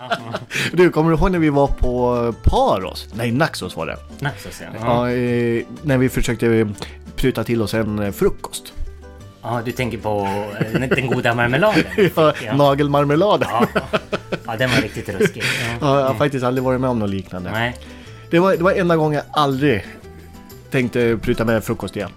Du, 0.72 0.90
kommer 0.90 1.10
du 1.10 1.16
ihåg 1.16 1.30
när 1.30 1.38
vi 1.38 1.50
var 1.50 1.66
på 1.66 2.34
Paros? 2.44 3.08
Nej, 3.14 3.32
Naxos 3.32 3.76
var 3.76 3.86
det. 3.86 3.96
Naxos 4.18 4.60
ja. 4.60 4.66
Ja, 4.80 5.10
eh, 5.10 5.64
när 5.82 5.98
vi 5.98 6.08
försökte 6.08 6.68
pruta 7.16 7.44
till 7.44 7.62
oss 7.62 7.74
en 7.74 7.98
eh, 7.98 8.12
frukost. 8.12 8.72
Ja, 9.42 9.62
du 9.64 9.72
tänker 9.72 9.98
på 9.98 10.28
eh, 10.60 10.80
den 10.80 11.06
goda 11.06 11.34
marmeladen? 11.34 11.84
Ja, 12.16 12.32
Ja. 12.44 12.56
Nagelmarmeladen. 12.56 13.48
Ja, 13.50 13.66
ja, 14.46 14.56
den 14.56 14.70
var 14.70 14.76
riktigt 14.76 15.08
ruskig. 15.08 15.42
Ja. 15.42 15.76
Ja, 15.88 16.00
jag 16.00 16.06
har 16.06 16.14
faktiskt 16.14 16.44
aldrig 16.44 16.64
varit 16.64 16.80
med 16.80 16.90
om 16.90 16.98
något 16.98 17.10
liknande. 17.10 17.50
Nej, 17.50 17.76
Det 18.30 18.38
var, 18.38 18.56
det 18.56 18.62
var 18.62 18.72
enda 18.72 18.96
gången 18.96 19.14
jag 19.14 19.24
aldrig 19.42 19.86
tänkte 20.70 21.18
pruta 21.22 21.44
med 21.44 21.64
frukost 21.64 21.96
igen. 21.96 22.10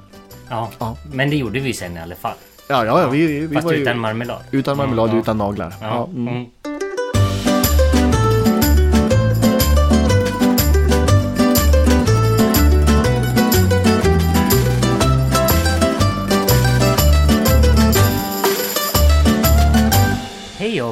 ja. 0.50 0.70
Ja. 0.80 0.98
Men 1.12 1.30
det 1.30 1.36
gjorde 1.36 1.60
vi 1.60 1.74
sen 1.74 1.98
i 1.98 2.00
alla 2.00 2.16
fall. 2.16 2.36
Ja, 2.70 2.86
ja, 2.86 3.10
vi, 3.10 3.40
vi 3.40 3.56
Fast 3.56 3.66
var 3.66 3.74
ju 3.74 3.80
utan 3.82 4.00
marmelad. 4.00 4.40
utan 4.52 4.78
marmelad, 4.78 5.10
ja. 5.10 5.18
utan 5.20 5.38
naglar. 5.38 5.74
Ja, 5.82 6.10
mm. 6.16 6.46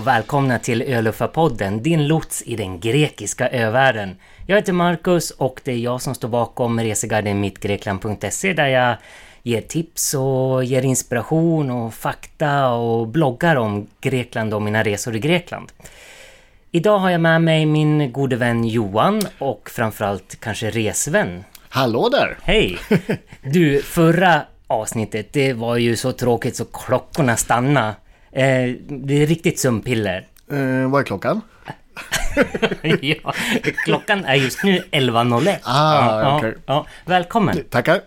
Och 0.04 0.08
välkomna 0.08 0.60
till 0.60 0.82
Öluffa-podden, 0.82 1.82
din 1.82 2.08
lots 2.08 2.44
i 2.46 2.56
den 2.56 2.80
grekiska 2.80 3.50
övärlden. 3.50 4.16
Jag 4.46 4.56
heter 4.56 4.74
Marcus 4.74 5.32
och 5.32 5.62
det 5.64 5.72
är 5.72 5.78
jag 5.78 6.02
som 6.02 6.16
står 6.16 6.28
bakom 6.28 6.80
reseguiden 6.80 7.40
mittgrekland.se 7.40 8.54
där 8.54 8.68
jag 8.68 8.96
ger 9.44 9.62
tips 9.62 10.14
och 10.14 10.64
ger 10.64 10.82
inspiration 10.82 11.72
och 11.72 11.94
fakta 11.94 12.70
och 12.70 13.08
bloggar 13.08 13.56
om 13.56 13.88
Grekland 14.02 14.54
och 14.54 14.62
mina 14.62 14.84
resor 14.84 15.16
i 15.16 15.20
Grekland. 15.20 15.72
Idag 16.72 17.00
har 17.00 17.10
jag 17.10 17.22
med 17.22 17.42
mig 17.42 17.66
min 17.66 18.12
gode 18.12 18.36
vän 18.36 18.64
Johan 18.64 19.22
och 19.40 19.70
framförallt 19.70 20.40
kanske 20.40 20.70
resvän. 20.70 21.44
Hallå 21.70 22.10
där! 22.10 22.38
Hej! 22.44 22.78
Du, 23.42 23.82
förra 23.82 24.42
avsnittet, 24.68 25.34
det 25.34 25.54
var 25.54 25.78
ju 25.78 25.96
så 25.96 26.12
tråkigt 26.12 26.56
så 26.56 26.66
klockorna 26.66 27.38
stannade. 27.38 27.94
Eh, 28.36 28.76
det 28.88 29.24
är 29.24 29.26
riktigt 29.26 29.60
sömnpiller. 29.60 30.28
Eh, 30.52 30.90
vad 30.90 31.02
är 31.02 31.06
klockan? 31.06 31.42
ja, 33.02 33.34
klockan 33.86 34.26
är 34.26 34.36
just 34.36 34.64
nu 34.64 34.84
11.01. 34.92 35.58
Ah, 35.64 36.22
ja, 36.22 36.38
okej. 36.38 36.56
ja, 36.66 36.86
välkommen! 37.06 37.64
Tackar! 37.70 38.02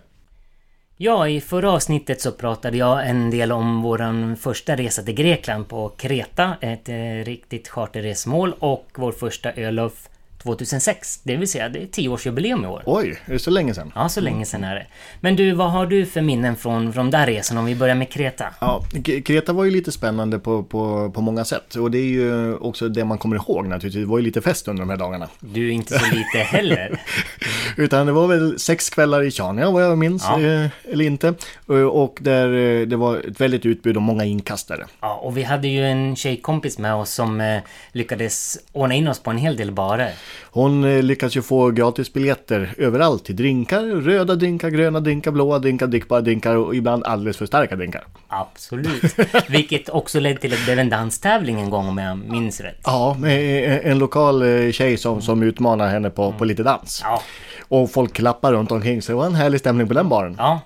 Ja, 0.97 1.29
i 1.29 1.41
förra 1.41 1.71
avsnittet 1.71 2.21
så 2.21 2.33
pratade 2.33 2.77
jag 2.77 3.09
en 3.09 3.31
del 3.31 3.53
om 3.53 3.83
våran 3.83 4.37
första 4.37 4.77
resa 4.77 5.03
till 5.03 5.15
Grekland 5.15 5.69
på 5.69 5.89
Kreta, 5.89 6.57
ett 6.61 6.89
eh, 6.89 7.25
riktigt 7.25 7.69
charterresmål 7.69 8.55
och 8.59 8.87
vår 8.95 9.13
första 9.13 9.53
öluff 9.53 10.09
2006. 10.47 11.21
Det 11.23 11.37
vill 11.37 11.49
säga, 11.49 11.69
det 11.69 11.79
är 11.79 11.87
10-årsjubileum 11.87 12.65
i 12.65 12.67
år. 12.67 12.83
Oj, 12.87 13.19
är 13.27 13.33
det 13.33 13.39
så 13.39 13.51
länge 13.51 13.75
sedan? 13.75 13.93
Ja, 13.95 14.09
så 14.09 14.21
länge 14.21 14.45
sedan 14.45 14.65
är 14.65 14.75
det. 14.75 14.87
Men 15.21 15.37
du, 15.37 15.53
vad 15.53 15.71
har 15.71 15.87
du 15.87 16.07
för 16.07 16.21
minnen 16.21 16.57
från, 16.57 16.93
från 16.93 17.11
de 17.11 17.19
där 17.19 17.27
resorna 17.27 17.61
om 17.61 17.67
vi 17.67 17.75
börjar 17.75 17.95
med 17.95 18.11
Kreta? 18.11 18.45
Ja, 18.61 18.83
Kreta 19.25 19.53
var 19.53 19.65
ju 19.65 19.71
lite 19.71 19.93
spännande 19.93 20.39
på, 20.39 20.63
på, 20.63 21.11
på 21.15 21.21
många 21.21 21.45
sätt. 21.45 21.75
Och 21.75 21.91
det 21.91 21.99
är 21.99 22.05
ju 22.09 22.55
också 22.57 22.89
det 22.89 23.05
man 23.05 23.19
kommer 23.19 23.37
ihåg 23.37 23.67
naturligtvis. 23.67 24.03
Det 24.05 24.11
var 24.11 24.19
ju 24.19 24.25
lite 24.25 24.41
fest 24.43 24.69
under 24.69 24.81
de 24.81 24.91
här 24.91 24.97
dagarna. 24.97 25.29
Du 25.41 25.69
är 25.69 25.73
inte 25.73 25.99
så 25.99 26.15
lite 26.15 26.39
heller. 26.39 27.01
Utan 27.77 28.07
det 28.07 28.13
var 28.13 28.27
väl 28.27 28.59
sex 28.59 28.91
kvällar 28.91 29.23
i 29.23 29.31
Chania 29.31 29.71
vad 29.71 29.85
jag 29.85 29.99
minns, 29.99 30.25
Ja. 30.29 30.41
eh, 30.41 30.67
eller 30.93 31.05
inte. 31.05 31.35
Eh, 31.69 31.75
Och 31.77 32.19
där 32.21 32.53
eh, 32.81 32.87
det 32.87 32.97
var 32.97 33.17
ett 33.17 33.41
väldigt 33.41 33.67
utbud 33.67 33.97
och 33.97 34.03
många 34.03 34.25
inkastare. 34.25 34.87
Ja, 35.01 35.15
och 35.15 35.37
vi 35.37 35.43
hade 35.43 35.69
ju 35.69 35.87
en 35.87 36.17
tjejkompis 36.17 36.79
med 36.79 36.95
oss 36.95 37.11
som 37.11 37.61
lyckades 37.93 38.59
ordna 38.73 38.95
in 38.95 39.09
oss 39.09 39.21
på 39.21 39.31
en 39.31 39.39
hel 39.39 39.57
del 39.57 39.73
barer. 39.73 40.11
Hon 40.43 40.85
eh, 40.85 41.03
lyckas 41.03 41.37
ju 41.37 41.43
få 41.43 41.71
gratisbiljetter 41.71 42.75
överallt 42.79 43.25
till 43.25 43.37
drinkar. 43.37 43.83
Röda 43.83 44.35
drinkar, 44.35 44.71
gröna 44.71 45.01
drinkar, 45.01 45.31
blåa 45.31 45.59
drinkar, 45.59 45.87
drickbara 45.87 46.21
drinkar 46.21 46.57
och 46.57 46.75
ibland 46.77 47.05
alldeles 47.05 47.37
för 47.37 47.47
starka 47.47 47.77
drinkar. 47.77 48.05
Absolut. 48.29 49.17
Vilket 49.49 49.89
också 49.89 50.21
ledde 50.21 50.41
till 50.41 50.53
att 50.53 50.59
det 50.59 50.65
blev 50.65 50.79
en 50.79 50.89
danstävling 50.89 51.61
en 51.61 51.71
gång 51.71 51.89
om 51.89 51.99
jag 51.99 52.19
minns 52.19 52.61
rätt. 52.61 52.81
Ja, 52.85 53.17
med 53.21 53.65
eh, 53.65 53.91
en 53.91 53.99
lokal 53.99 54.43
eh, 54.43 54.73
tjej 54.73 54.97
som, 54.97 55.23
som 55.23 55.43
utmanar 55.43 55.89
henne 55.89 56.11
på, 56.11 56.33
på 56.33 56.45
lite 56.45 56.63
dans. 56.63 57.01
Ja, 57.05 57.23
Och 57.69 57.91
folk 57.91 58.13
klappar 58.13 58.53
runt 58.53 58.73
omkring 58.73 59.03
så 59.03 59.13
det 59.13 59.17
var 59.17 59.27
en 59.27 59.35
härlig 59.35 59.61
stämning 59.61 59.89
på 59.89 59.95
den 59.95 60.09
baren. 60.09 60.37
ja. 60.39 60.61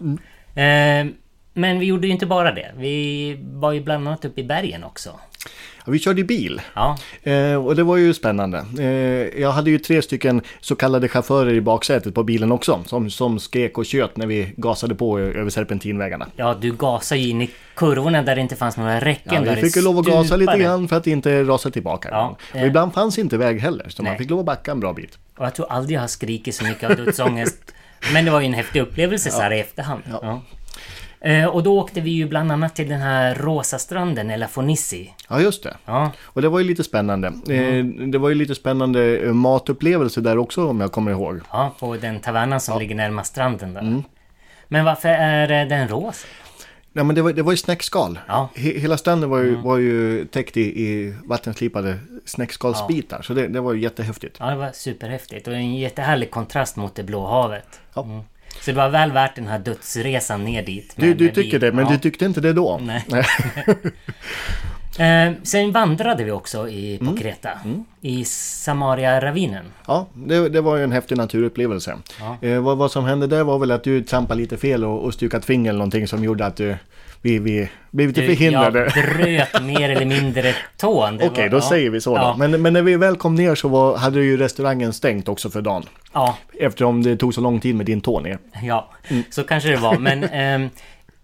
Eh, 0.63 1.07
men 1.55 1.79
vi 1.79 1.87
gjorde 1.87 2.07
ju 2.07 2.13
inte 2.13 2.27
bara 2.27 2.53
det. 2.53 2.73
Vi 2.77 3.37
var 3.43 3.73
ju 3.73 3.81
bland 3.81 4.09
annat 4.09 4.25
uppe 4.25 4.41
i 4.41 4.45
bergen 4.45 4.85
också. 4.85 5.11
Vi 5.91 5.99
körde 5.99 6.25
bil. 6.25 6.61
Ja, 6.75 6.97
Eh, 7.23 7.55
och 7.55 7.77
det 7.77 7.83
var 7.83 7.97
ju 7.97 8.15
spännande. 8.15 8.65
Eh, 8.79 9.41
jag 9.41 9.51
hade 9.51 9.71
ju 9.71 9.79
tre 9.79 10.03
stycken 10.03 10.43
så 10.61 10.77
kallade 10.77 11.09
chaufförer 11.09 11.55
i 11.55 11.61
baksätet 11.61 12.15
på 12.15 12.23
bilen 12.23 12.53
också. 12.53 12.83
Som, 12.87 13.11
som 13.11 13.39
skrek 13.39 13.79
och 13.79 13.87
tjöt 13.87 14.17
när 14.17 14.27
vi 14.27 14.53
gasade 14.57 14.95
på 14.95 15.19
över 15.19 15.51
serpentinvägarna. 15.51 16.27
ja 16.37 16.57
du 16.61 16.73
gasade 16.73 17.21
ju 17.21 17.31
in 17.31 17.43
i 17.43 17.51
kurvorna 17.75 18.23
där 18.23 18.35
det 18.35 18.41
inte 18.41 18.57
fanns 18.57 18.77
några 18.77 19.01
räcken. 19.01 19.45
Ja, 19.45 19.55
vi 19.55 19.61
fick 19.61 19.77
ju 19.77 19.83
lov 19.83 19.99
att 19.99 20.07
gasa 20.07 20.37
lite 20.37 20.59
grann 20.59 20.89
för 20.89 20.97
att 20.97 21.07
inte 21.07 21.43
rasa 21.43 21.71
tillbaka. 21.71 22.09
Ja, 22.13 22.37
och 22.51 22.57
eh. 22.57 22.67
ibland 22.67 22.95
fanns 22.95 23.19
inte 23.19 23.37
väg 23.37 23.61
heller, 23.61 23.89
så 23.89 24.03
man 24.03 24.11
Nej. 24.11 24.19
fick 24.19 24.31
lov 24.31 24.41
att 24.41 24.47
backa 24.47 24.71
en 24.71 24.81
bra 24.81 24.93
bit. 24.93 25.19
Och 25.37 25.45
jag 25.47 25.55
tror 25.55 25.73
aldrig 25.73 25.97
jag 25.97 26.01
har 26.01 26.09
skrikit 26.09 26.55
så 26.55 26.65
mycket 26.65 26.91
av 26.91 26.97
dödsångest. 26.97 27.75
Men 28.13 28.25
det 28.25 28.31
var 28.31 28.41
ju 28.41 28.47
en 28.47 28.55
häftig 28.55 28.81
upplevelse 28.81 29.31
så 29.31 29.41
här 29.41 29.51
i 29.51 29.61
efterhand. 29.61 30.03
Ja. 30.23 30.43
Eh, 31.25 31.47
och 31.47 31.63
då 31.63 31.79
åkte 31.81 32.01
vi 32.01 32.11
ju 32.11 32.29
bland 32.29 32.53
annat 32.53 32.77
till 32.77 32.89
den 32.89 33.01
här 33.01 33.35
rosa 33.35 33.79
stranden, 33.79 34.31
eller 34.31 34.47
Fonissi. 34.47 35.15
Ja, 35.29 35.41
just 35.41 35.63
det. 35.63 35.77
Ja, 35.85 36.13
Och 36.23 36.43
det 36.43 36.49
var 36.49 36.59
ju 36.59 36.65
lite 36.65 36.85
spännande. 36.85 37.29
Eh, 37.29 37.85
det 37.85 38.19
var 38.19 38.29
ju 38.29 38.35
lite 38.35 38.55
spännande 38.55 39.19
eh, 39.19 39.33
matupplevelse 39.33 40.21
där 40.21 40.39
också 40.39 40.69
om 40.69 40.81
jag 40.81 40.93
kommer 40.93 41.11
ihåg. 41.11 41.41
ja 41.53 41.75
på 41.81 41.97
den 41.97 42.21
tavernan 42.21 42.61
som 42.61 42.79
ligger 42.79 42.95
närmast 42.95 43.31
stranden 43.31 43.75
där. 43.75 43.81
Mm. 43.81 44.03
Men 44.69 44.85
varför 44.85 45.09
är 45.09 45.63
eh, 45.63 45.69
den 45.69 45.89
rosa? 45.89 46.27
Nej 46.93 47.05
men 47.05 47.15
det 47.15 47.23
var, 47.23 47.33
det 47.33 47.43
var 47.43 47.53
ju 47.53 47.57
snäckskal. 47.57 48.19
Ja. 48.29 48.49
He, 48.55 48.71
hela 48.79 48.97
stranden 48.97 49.31
var 49.31 49.39
ju, 49.39 49.55
var 49.57 49.77
ju 49.77 50.25
täckt 50.25 50.57
i, 50.57 50.83
i 50.83 51.15
vattenslipade 51.25 51.99
snäckskalsbitar. 52.25 53.23
Så 53.23 53.35
det, 53.35 53.49
det 53.49 53.61
var 53.61 53.73
ju 53.73 53.81
jättehäftigt. 53.81 54.37
Ja, 54.41 54.47
det 54.47 54.57
var 54.57 54.71
superhäftigt 54.73 55.49
och 55.49 55.55
en 55.55 55.77
jättehärlig 55.77 56.31
kontrast 56.31 56.77
mot 56.77 56.95
det 56.95 57.03
blå 57.03 57.27
havet. 57.27 57.81
Ja. 57.95 58.03
Mm. 58.05 58.21
Så 58.61 58.71
det 58.71 58.77
var 58.77 58.89
väl 58.89 59.13
värt 59.13 59.35
den 59.35 59.47
här 59.49 59.59
dödsresan 59.59 60.45
ner 60.45 60.63
dit. 60.63 60.93
Du, 60.97 61.15
du 61.15 61.29
tycker 61.29 61.51
bil. 61.51 61.61
det, 61.61 61.73
men 61.73 61.85
ja. 61.85 61.91
du 61.91 61.99
tyckte 61.99 62.25
inte 62.25 62.41
det 62.41 62.53
då? 62.53 62.81
Nej. 62.83 63.05
Eh, 64.99 65.33
sen 65.43 65.73
vandrade 65.73 66.25
vi 66.25 66.31
också 66.31 66.69
i, 66.69 66.99
Mm. 67.01 67.15
på 67.15 67.21
Kreta. 67.23 67.51
I 68.01 68.25
Samaria-ravinen. 68.25 69.65
Ja, 69.87 70.07
det, 70.15 70.49
det 70.49 70.61
var 70.61 70.77
ju 70.77 70.85
en 70.85 70.93
häftig 70.93 71.17
naturupplevelse. 71.19 71.97
Ja. 72.21 72.49
Eh, 72.49 72.61
vad, 72.61 72.77
vad 72.79 72.91
som 72.91 73.05
hände 73.05 73.27
där 73.27 73.45
var 73.45 73.59
väl 73.59 73.71
att 73.71 73.85
du 73.85 74.03
trampade 74.03 74.41
lite 74.41 74.57
fel 74.57 74.85
och, 74.85 75.05
och 75.05 75.15
stukat 75.15 75.45
finger 75.45 75.71
eller 75.71 75.79
någonting 75.79 76.09
som 76.09 76.25
gjorde 76.25 76.47
att 76.47 76.57
du, 76.57 76.77
vi, 77.23 77.39
vi 77.39 77.69
blev 77.91 78.09
lite 78.09 78.23
förhindrade. 78.23 78.93
Jag 78.97 79.05
bröt 79.17 79.63
mer 79.63 79.91
eller 79.91 80.07
mindre 80.07 80.55
tån. 80.77 81.15
Okej, 81.23 81.45
var- 81.45 81.49
då 81.51 81.57
ja. 81.57 81.69
säger 81.69 81.91
vi 81.91 82.01
så 82.01 82.11
då. 82.17 82.23
Ja, 82.23 82.37
Men, 82.39 82.63
men 82.63 82.73
när 82.73 82.83
vi 82.83 82.97
väl 82.97 83.17
kom 83.17 83.35
ner 83.35 83.55
så 83.55 83.69
var, 83.69 83.97
hade 83.97 84.21
ju 84.23 84.37
restaurangen 84.37 84.93
stängt 84.93 85.29
också 85.29 85.51
för 85.51 85.63
dagen. 85.63 85.83
ja, 86.13 86.37
Eftersom 86.61 87.03
det 87.03 87.17
tog 87.17 87.35
så 87.35 87.41
lång 87.41 87.61
tid 87.61 87.75
med 87.75 87.87
din 87.87 88.01
tå 88.01 88.21
ner. 88.21 88.39
ja. 88.63 88.91
Mm. 89.09 89.23
så 89.31 89.45
kanske 89.45 89.69
det 89.69 89.77
var. 89.77 89.99
Men 89.99 90.25
ehm, 90.33 90.71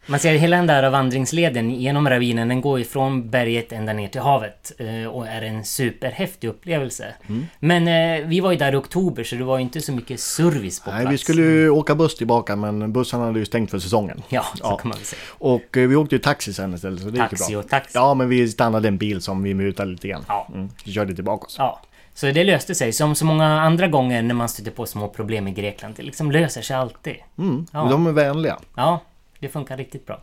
man 0.07 0.21
ser 0.21 0.35
hela 0.35 0.57
den 0.57 0.67
där 0.67 0.91
vandringsleden 0.91 1.71
genom 1.71 2.09
ravinen, 2.09 2.49
den 2.49 2.61
går 2.61 2.81
ifrån 2.81 3.31
berget 3.31 3.73
ända 3.73 3.93
ner 3.93 4.09
till 4.09 4.21
havet. 4.21 4.73
eh, 4.79 5.07
Och 5.11 5.27
är 5.29 5.43
en 5.43 5.65
superhäftig 5.65 6.49
upplevelse. 6.49 7.15
Mm. 7.29 7.47
Men 7.59 7.89
eh, 7.89 8.27
vi 8.29 8.41
var 8.41 8.51
ju 8.53 8.57
där 8.59 8.73
i 8.73 8.77
oktober 8.77 9.25
så 9.25 9.37
det 9.37 9.45
var 9.45 9.57
ju 9.59 9.63
inte 9.63 9.81
så 9.81 9.93
mycket 9.93 10.21
service 10.21 10.81
på 10.81 10.91
Nej, 10.91 11.01
plats. 11.01 11.13
vi 11.15 11.19
skulle 11.19 11.43
ju 11.43 11.71
åka 11.71 11.95
buss 11.95 12.17
tillbaka 12.17 12.57
men 12.57 12.93
bussarna 12.93 13.25
hade 13.27 13.39
ju 13.39 13.45
stängt 13.45 13.71
för 13.71 13.79
säsongen. 13.79 14.23
Ja, 14.29 14.43
så 14.55 14.59
Ja. 14.63 14.77
kan 14.77 14.89
man 14.89 14.99
väl 14.99 15.07
säga. 15.07 15.21
Och 15.39 15.77
eh, 15.77 15.89
vi 15.89 15.97
åkte 15.97 16.15
ju 16.15 16.19
taxi 16.19 16.53
sen 16.53 16.75
istället 16.75 17.01
så 17.01 17.07
det 17.07 17.11
gick 17.13 17.23
ju 17.23 17.29
Taxi 17.29 17.53
bra. 17.53 17.61
och 17.63 17.69
taxi. 17.69 17.91
Ja, 17.95 18.15
men 18.15 18.29
vi 18.29 18.49
stannade 18.49 18.89
en 18.89 18.99
bil 18.99 19.21
som 19.23 19.43
vi 19.43 19.55
mutade 19.55 19.91
lite 19.91 20.09
grann. 20.09 20.25
Ja. 20.29 20.49
Mm, 20.55 20.69
vi 20.85 20.93
körde 20.93 21.15
tillbaka 21.15 21.47
oss. 21.47 21.55
Ja, 21.59 21.81
så 22.15 22.27
det 22.27 22.45
löste 22.45 22.75
sig. 22.75 22.93
Som 22.93 23.15
så 23.15 23.25
många 23.25 23.61
andra 23.61 23.87
gånger 23.89 24.23
när 24.23 24.35
man 24.35 24.49
stöter 24.49 24.71
på 24.71 24.87
små 24.87 25.09
problem 25.09 25.49
i 25.49 25.51
Grekland. 25.53 25.95
Det 25.97 26.03
liksom 26.03 26.31
löser 26.33 26.63
sig 26.63 26.77
alltid. 26.77 27.15
Mm, 27.39 27.67
Ja. 27.73 27.89
De 27.91 28.07
är 28.07 28.13
vänliga. 28.13 28.59
Ja, 28.77 29.01
det 29.41 29.49
funkar 29.49 29.77
riktigt 29.77 30.07
bra. 30.07 30.23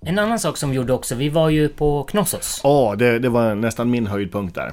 En 0.00 0.18
annan 0.18 0.38
sak 0.38 0.56
som 0.56 0.70
vi 0.70 0.76
gjorde 0.76 0.92
också, 0.92 1.14
vi 1.14 1.28
var 1.28 1.48
ju 1.48 1.68
på 1.68 2.02
Knossos. 2.02 2.60
Ja, 2.64 2.94
det, 2.98 3.18
det 3.18 3.28
var 3.28 3.54
nästan 3.54 3.90
min 3.90 4.06
höjdpunkt 4.06 4.54
där. 4.54 4.72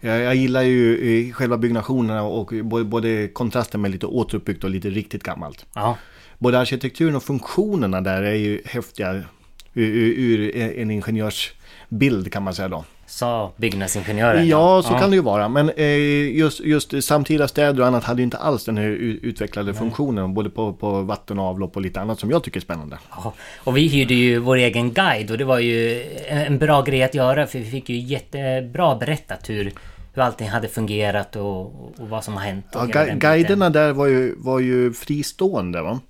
Jag, 0.00 0.20
jag 0.20 0.34
gillar 0.34 0.62
ju 0.62 1.28
eh, 1.28 1.32
själva 1.32 1.58
byggnationerna 1.58 2.22
och 2.22 2.52
både, 2.62 2.84
både 2.84 3.28
kontrasten 3.28 3.80
med 3.80 3.90
lite 3.90 4.06
återuppbyggt 4.06 4.64
och 4.64 4.70
lite 4.70 4.90
riktigt 4.90 5.22
gammalt. 5.22 5.66
Ja, 5.74 5.96
Både 6.38 6.58
arkitekturen 6.58 7.16
och 7.16 7.22
funktionerna 7.22 8.00
där 8.00 8.22
är 8.22 8.34
ju 8.34 8.62
häftiga 8.64 9.14
ur, 9.14 9.26
ur, 9.74 10.12
ur 10.18 10.56
en 10.56 10.90
ingenjörsbild 10.90 12.32
kan 12.32 12.42
man 12.42 12.54
säga 12.54 12.68
då. 12.68 12.84
Sa 13.08 13.52
byggnadsingenjören. 13.56 14.48
Ja, 14.48 14.82
så 14.82 14.94
kan 14.94 15.10
det 15.10 15.16
ju 15.16 15.22
vara. 15.22 15.48
Men 15.48 15.70
eh, 15.70 16.36
just, 16.36 16.60
just 16.60 17.04
samtida 17.04 17.48
städer 17.48 17.80
och 17.80 17.86
annat 17.86 18.04
hade 18.04 18.22
inte 18.22 18.36
alls 18.36 18.64
den 18.64 18.76
här 18.76 18.88
utvecklade 19.22 19.74
funktionen. 19.74 20.34
Både 20.34 20.50
på, 20.50 20.72
på 20.72 21.02
vatten 21.02 21.38
och 21.38 21.44
avlopp 21.44 21.76
och 21.76 21.82
lite 21.82 22.00
annat 22.00 22.20
som 22.20 22.30
jag 22.30 22.44
tycker 22.44 22.60
är 22.60 22.62
spännande. 22.62 22.98
Ja, 23.10 23.32
och 23.64 23.76
vi 23.76 23.88
hyrde 23.88 24.14
ju 24.14 24.38
vår 24.38 24.56
egen 24.56 24.92
guide 24.92 25.30
och 25.30 25.38
det 25.38 25.44
var 25.44 25.58
ju 25.58 26.04
en 26.28 26.58
bra 26.58 26.82
grej 26.82 27.02
att 27.02 27.14
göra 27.14 27.46
för 27.46 27.58
vi 27.58 27.70
fick 27.70 27.88
ju 27.88 27.98
jättebra 27.98 28.96
berättat 28.96 29.50
hur, 29.50 29.72
hur 30.14 30.22
allting 30.22 30.48
hade 30.48 30.68
fungerat 30.68 31.36
och, 31.36 31.60
och 31.60 32.08
vad 32.08 32.24
som 32.24 32.34
har 32.34 32.42
hänt. 32.42 32.66
Ja, 32.72 32.80
gu- 32.80 33.18
guiderna 33.18 33.70
där 33.70 33.92
var 33.92 34.06
ju, 34.06 34.34
var 34.38 34.58
ju 34.58 34.92
fristående 34.92 35.82
va? 35.82 36.00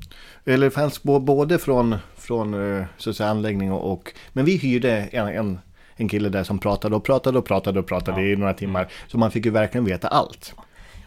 Eller 0.45 0.71
fanns 0.71 1.03
både 1.03 1.59
från, 1.59 1.97
från 2.17 2.79
eh, 2.79 2.85
så 2.97 3.11
att 3.11 3.17
säga, 3.17 3.29
anläggning 3.29 3.73
och, 3.73 3.93
och... 3.93 4.13
Men 4.33 4.45
vi 4.45 4.57
hyrde 4.57 5.09
en, 5.13 5.29
en, 5.29 5.59
en 6.01 6.09
kille 6.09 6.29
där 6.29 6.45
som 6.45 6.59
pratade 6.59 6.97
och 6.97 7.05
pratade 7.05 7.39
och 7.39 7.45
pratade 7.45 7.81
och 7.81 7.87
pratade 7.87 8.23
i 8.23 8.37
några 8.37 8.55
timmar. 8.55 8.89
Så 9.07 9.19
man 9.19 9.31
fick 9.31 9.45
ju 9.45 9.51
verkligen 9.51 9.85
veta 9.85 10.09
allt. 10.09 10.55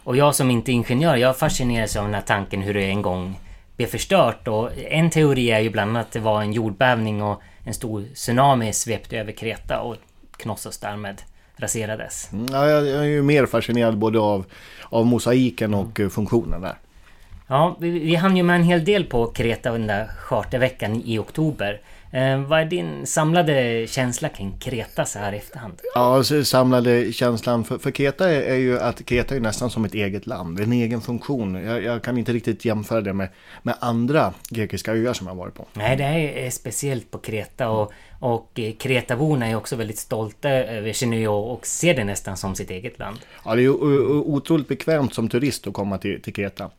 Och 0.04 0.16
jag 0.16 0.34
som 0.34 0.50
inte 0.50 0.70
är 0.70 0.74
ingenjör, 0.74 1.16
jag 1.16 1.36
fascineras 1.36 1.96
av 1.96 2.04
den 2.04 2.14
här 2.14 2.22
tanken 2.22 2.62
hur 2.62 2.74
det 2.74 2.84
en 2.84 3.02
gång 3.02 3.38
blev 3.76 3.86
förstört. 3.86 4.48
Och 4.48 4.70
en 4.76 5.10
teori 5.10 5.50
är 5.50 5.60
ju 5.60 5.70
bland 5.70 5.90
annat 5.90 6.06
att 6.06 6.12
det 6.12 6.20
var 6.20 6.42
en 6.42 6.52
jordbävning 6.52 7.22
och 7.22 7.42
en 7.64 7.74
stor 7.74 8.04
tsunami 8.14 8.72
svepte 8.72 9.18
över 9.18 9.32
Kreta 9.32 9.80
och 9.80 9.96
Knossos 10.36 10.78
därmed 10.78 11.22
raserades. 11.56 12.32
Mm, 12.32 12.46
Ja, 12.52 12.68
jag, 12.68 12.88
är 12.88 13.02
ju 13.02 13.22
mer 13.22 13.46
fascinerad 13.46 13.98
både 13.98 14.18
av, 14.20 14.44
av 14.84 15.06
mosaiken 15.06 15.74
och 15.74 16.00
eh, 16.00 16.08
funktionen 16.08 16.60
där. 16.60 16.74
Ja, 17.46 17.76
vi, 17.80 17.90
vi 17.90 18.14
hann 18.14 18.36
ju 18.36 18.42
med 18.42 18.56
en 18.56 18.62
hel 18.62 18.84
del 18.84 19.04
på 19.04 19.26
Kreta 19.26 19.72
den 19.72 19.86
där 19.86 20.06
charterveckan 20.06 21.02
i 21.04 21.18
oktober. 21.18 21.80
Eh, 22.12 22.40
vad 22.40 22.60
är 22.60 22.64
din 22.64 23.06
samlade 23.06 23.86
känsla 23.88 24.28
kring 24.28 24.58
Kreta 24.58 25.04
så 25.04 25.18
här 25.18 25.32
i 25.32 25.36
efterhand? 25.36 25.80
Ja, 25.94 26.24
så 26.24 26.44
samlade 26.44 27.12
känslan 27.12 27.64
för, 27.64 27.78
för 27.78 27.90
Kreta 27.90 28.30
är, 28.30 28.42
är 28.42 28.56
ju 28.56 28.78
att 28.80 29.06
Kreta 29.06 29.36
är 29.36 29.40
nästan 29.40 29.70
som 29.70 29.84
ett 29.84 29.94
eget 29.94 30.26
land, 30.26 30.60
en 30.60 30.72
egen 30.72 31.00
funktion. 31.00 31.54
Jag, 31.54 31.82
jag 31.82 32.02
kan 32.02 32.18
inte 32.18 32.32
riktigt 32.32 32.64
jämföra 32.64 33.00
det 33.00 33.12
med, 33.12 33.28
med 33.62 33.74
andra 33.80 34.34
grekiska 34.48 34.92
öar 34.92 35.12
som 35.12 35.26
jag 35.26 35.34
varit 35.34 35.54
på. 35.54 35.66
Nej, 35.72 35.96
det 35.96 36.46
är 36.46 36.50
speciellt 36.50 37.10
på 37.10 37.18
Kreta 37.18 37.68
och, 37.68 37.92
och 38.22 38.50
eh, 38.58 38.72
Kretaborna 38.72 39.46
är 39.46 39.56
också 39.56 39.76
väldigt 39.76 39.98
stolta 39.98 40.48
över 40.50 40.92
sin 40.92 41.12
ö 41.12 41.26
och, 41.26 41.66
ser 41.66 41.94
det 41.94 42.04
nästan 42.04 42.36
som 42.36 42.54
sitt 42.54 42.70
eget 42.70 42.98
land. 42.98 43.16
Ja, 43.44 43.54
det 43.54 43.62
är 43.62 43.68
o- 43.68 44.24
otroligt 44.26 44.68
bekvämt 44.68 45.14
som 45.14 45.28
turist 45.28 45.66
att 45.66 45.74
komma 45.74 45.98
till, 45.98 46.22
till 46.22 46.34
Kreta. 46.34 46.70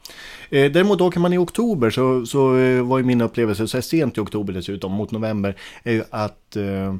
Eh, 0.49 0.71
däremot 0.71 1.01
åker 1.01 1.19
man 1.19 1.33
i 1.33 1.37
oktober 1.37 1.89
så, 1.89 2.25
så 2.25 2.57
eh, 2.57 2.81
var 2.81 2.97
ju 2.97 3.03
min 3.03 3.21
upplevelse, 3.21 3.67
så 3.67 3.77
här 3.77 3.81
sent 3.81 4.17
i 4.17 4.21
oktober 4.21 4.53
dessutom, 4.53 4.91
mot 4.91 5.11
november, 5.11 5.55
är 5.83 5.91
ju 5.91 6.03
att 6.09 6.55
eh, 6.55 6.95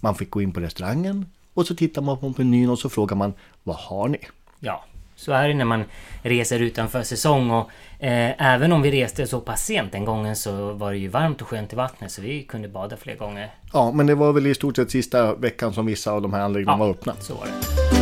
man 0.00 0.14
fick 0.14 0.30
gå 0.30 0.42
in 0.42 0.52
på 0.52 0.60
restaurangen 0.60 1.26
och 1.54 1.66
så 1.66 1.74
tittar 1.74 2.02
man 2.02 2.18
på 2.18 2.34
menyn 2.36 2.70
och 2.70 2.78
så 2.78 2.88
frågar 2.88 3.16
man 3.16 3.32
vad 3.62 3.76
har 3.76 4.08
ni? 4.08 4.18
Ja, 4.60 4.84
så 5.22 5.32
är 5.32 5.48
det 5.48 5.54
när 5.54 5.64
man 5.64 5.84
reser 6.22 6.60
utanför 6.60 7.02
säsong 7.02 7.50
och 7.50 7.70
eh, 7.98 8.52
även 8.54 8.72
om 8.72 8.82
vi 8.82 8.90
reste 9.02 9.26
så 9.26 9.40
pass 9.40 9.64
sent 9.64 9.92
den 9.92 10.04
gången 10.04 10.36
så 10.36 10.72
var 10.72 10.92
det 10.92 10.98
ju 10.98 11.08
varmt 11.08 11.42
och 11.42 11.48
skönt 11.48 11.72
i 11.72 11.76
vattnet 11.76 12.10
så 12.12 12.22
vi 12.22 12.42
kunde 12.42 12.68
bada 12.68 12.96
flera 12.96 13.16
gånger. 13.16 13.50
Ja, 13.72 13.92
men 13.92 14.06
det 14.06 14.14
var 14.14 14.32
väl 14.32 14.46
i 14.46 14.54
stort 14.54 14.76
sett 14.76 14.90
sista 14.90 15.34
veckan 15.34 15.72
som 15.72 15.86
vissa 15.86 16.12
av 16.12 16.22
de 16.22 16.32
här 16.32 16.40
anläggningarna 16.40 16.78
Ja. 16.84 16.86
var 16.86 16.90
öppna. 16.90 17.14
Så 17.20 17.34
var 17.34 17.46
det. 17.46 18.01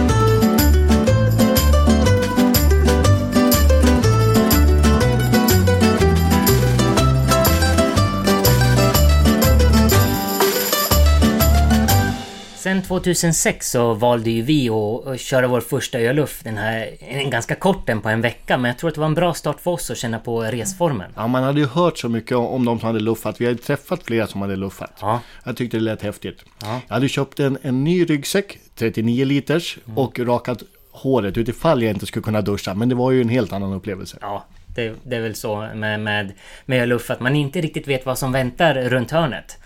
Sen 12.60 12.82
2006 12.82 13.70
så 13.70 13.94
valde 13.94 14.30
ju 14.30 14.42
vi 14.42 14.68
att 14.70 15.20
köra 15.20 15.46
vår 15.46 15.60
första 15.60 15.98
öluff. 16.00 16.40
Den 16.44 16.56
här, 16.58 16.90
en 17.00 17.30
ganska 17.30 17.54
kort 17.54 17.86
den 17.86 18.00
på 18.00 18.08
en 18.08 18.20
vecka, 18.20 18.58
men 18.58 18.68
jag 18.68 18.78
tror 18.78 18.88
att 18.88 18.94
det 18.94 19.00
var 19.00 19.06
en 19.08 19.14
bra 19.14 19.34
start 19.34 19.60
för 19.60 19.70
oss 19.70 19.90
att 19.90 19.96
känna 19.96 20.18
på 20.18 20.42
resformen. 20.42 21.12
Ja, 21.16 21.26
man 21.26 21.42
hade 21.42 21.60
ju 21.60 21.66
hört 21.66 21.98
så 21.98 22.08
mycket 22.08 22.36
om- 22.36 22.64
de 22.64 22.78
som 22.80 22.86
hade 22.86 23.00
luffat. 23.00 23.40
Vi 23.40 23.46
hade 23.46 23.58
träffat 23.58 24.02
flera 24.02 24.26
som 24.26 24.40
hade 24.40 24.56
luffat. 24.56 24.98
Ja. 25.00 25.20
Jag 25.44 25.56
tyckte 25.56 25.76
det 25.76 25.82
lät 25.82 26.02
häftigt. 26.02 26.44
Ja. 26.62 26.80
Jag 26.88 26.94
hade 26.94 27.08
köpt 27.08 27.40
en, 27.40 27.58
en 27.62 27.84
ny 27.84 28.04
ryggsäck, 28.04 28.58
39 28.74 29.24
liters, 29.24 29.78
och 29.96 30.18
rakat 30.18 30.62
håret 30.90 31.36
utifall 31.36 31.82
jag 31.82 31.90
inte 31.92 32.06
skulle 32.06 32.22
kunna 32.22 32.40
duscha. 32.42 32.74
Men 32.74 32.88
det 32.88 32.94
var 32.94 33.10
ju 33.10 33.20
en 33.20 33.28
helt 33.28 33.52
annan 33.52 33.72
upplevelse. 33.72 34.16
Ja, 34.20 34.44
det, 34.74 34.94
det 35.02 35.16
är 35.16 35.20
väl 35.20 35.34
så 35.34 35.68
med, 35.74 36.00
med, 36.00 36.32
med 36.66 36.82
öluff 36.82 37.10
att 37.10 37.20
man 37.20 37.36
inte 37.36 37.60
riktigt 37.60 37.88
vet 37.88 38.06
vad 38.06 38.18
som 38.18 38.32
väntar 38.32 38.74
runt 38.74 39.10
hörnet. 39.10 39.58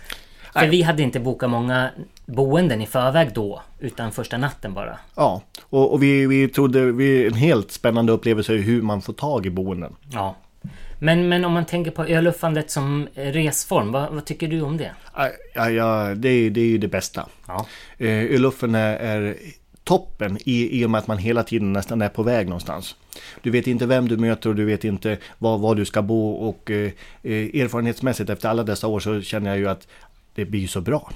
För 0.53 0.59
Nej. 0.61 0.69
vi 0.69 0.81
hade 0.81 1.03
inte 1.03 1.19
bokat 1.19 1.49
många 1.49 1.89
boenden 2.25 2.81
i 2.81 2.85
förväg 2.85 3.33
då, 3.33 3.61
utan 3.79 4.11
första 4.11 4.37
natten 4.37 4.73
bara. 4.73 4.97
Ja, 5.15 5.41
och, 5.61 5.93
och 5.93 6.03
vi, 6.03 6.27
vi 6.27 6.47
trodde, 6.47 6.91
vi, 6.91 7.27
en 7.27 7.33
helt 7.33 7.71
spännande 7.71 8.11
upplevelse 8.11 8.53
hur 8.53 8.81
man 8.81 9.01
får 9.01 9.13
tag 9.13 9.45
i 9.45 9.49
boenden. 9.49 9.95
Ja. 10.11 10.35
Men, 10.99 11.29
men 11.29 11.45
om 11.45 11.53
man 11.53 11.65
tänker 11.65 11.91
på 11.91 12.05
öluffandet 12.05 12.71
som 12.71 13.07
resform, 13.15 13.91
vad, 13.91 14.13
vad 14.13 14.25
tycker 14.25 14.47
du 14.47 14.61
om 14.61 14.77
det? 14.77 14.91
Ja, 15.53 15.69
ja, 15.69 16.15
det, 16.15 16.29
är, 16.29 16.49
det 16.49 16.61
är 16.61 16.65
ju 16.65 16.77
det 16.77 16.87
bästa. 16.87 17.25
Ja. 17.47 17.65
Eh, 17.97 18.35
Öluffen 18.35 18.75
är, 18.75 18.95
är 18.97 19.35
toppen 19.83 20.37
i, 20.45 20.81
i 20.81 20.85
och 20.85 20.89
med 20.89 20.99
att 20.99 21.07
man 21.07 21.17
hela 21.17 21.43
tiden 21.43 21.73
nästan 21.73 22.01
är 22.01 22.09
på 22.09 22.23
väg 22.23 22.47
någonstans. 22.47 22.95
Du 23.41 23.51
vet 23.51 23.67
inte 23.67 23.85
vem 23.85 24.07
du 24.07 24.17
möter 24.17 24.49
och 24.49 24.55
du 24.55 24.65
vet 24.65 24.83
inte 24.83 25.17
var, 25.37 25.57
var 25.57 25.75
du 25.75 25.85
ska 25.85 26.01
bo 26.01 26.31
och 26.31 26.71
eh, 26.71 26.91
eh, 27.23 27.61
erfarenhetsmässigt 27.61 28.29
efter 28.29 28.49
alla 28.49 28.63
dessa 28.63 28.87
år 28.87 28.99
så 28.99 29.21
känner 29.21 29.49
jag 29.49 29.59
ju 29.59 29.69
att 29.69 29.87
det 30.35 30.45
blir 30.45 30.67
så 30.67 30.81
bra. 30.81 31.11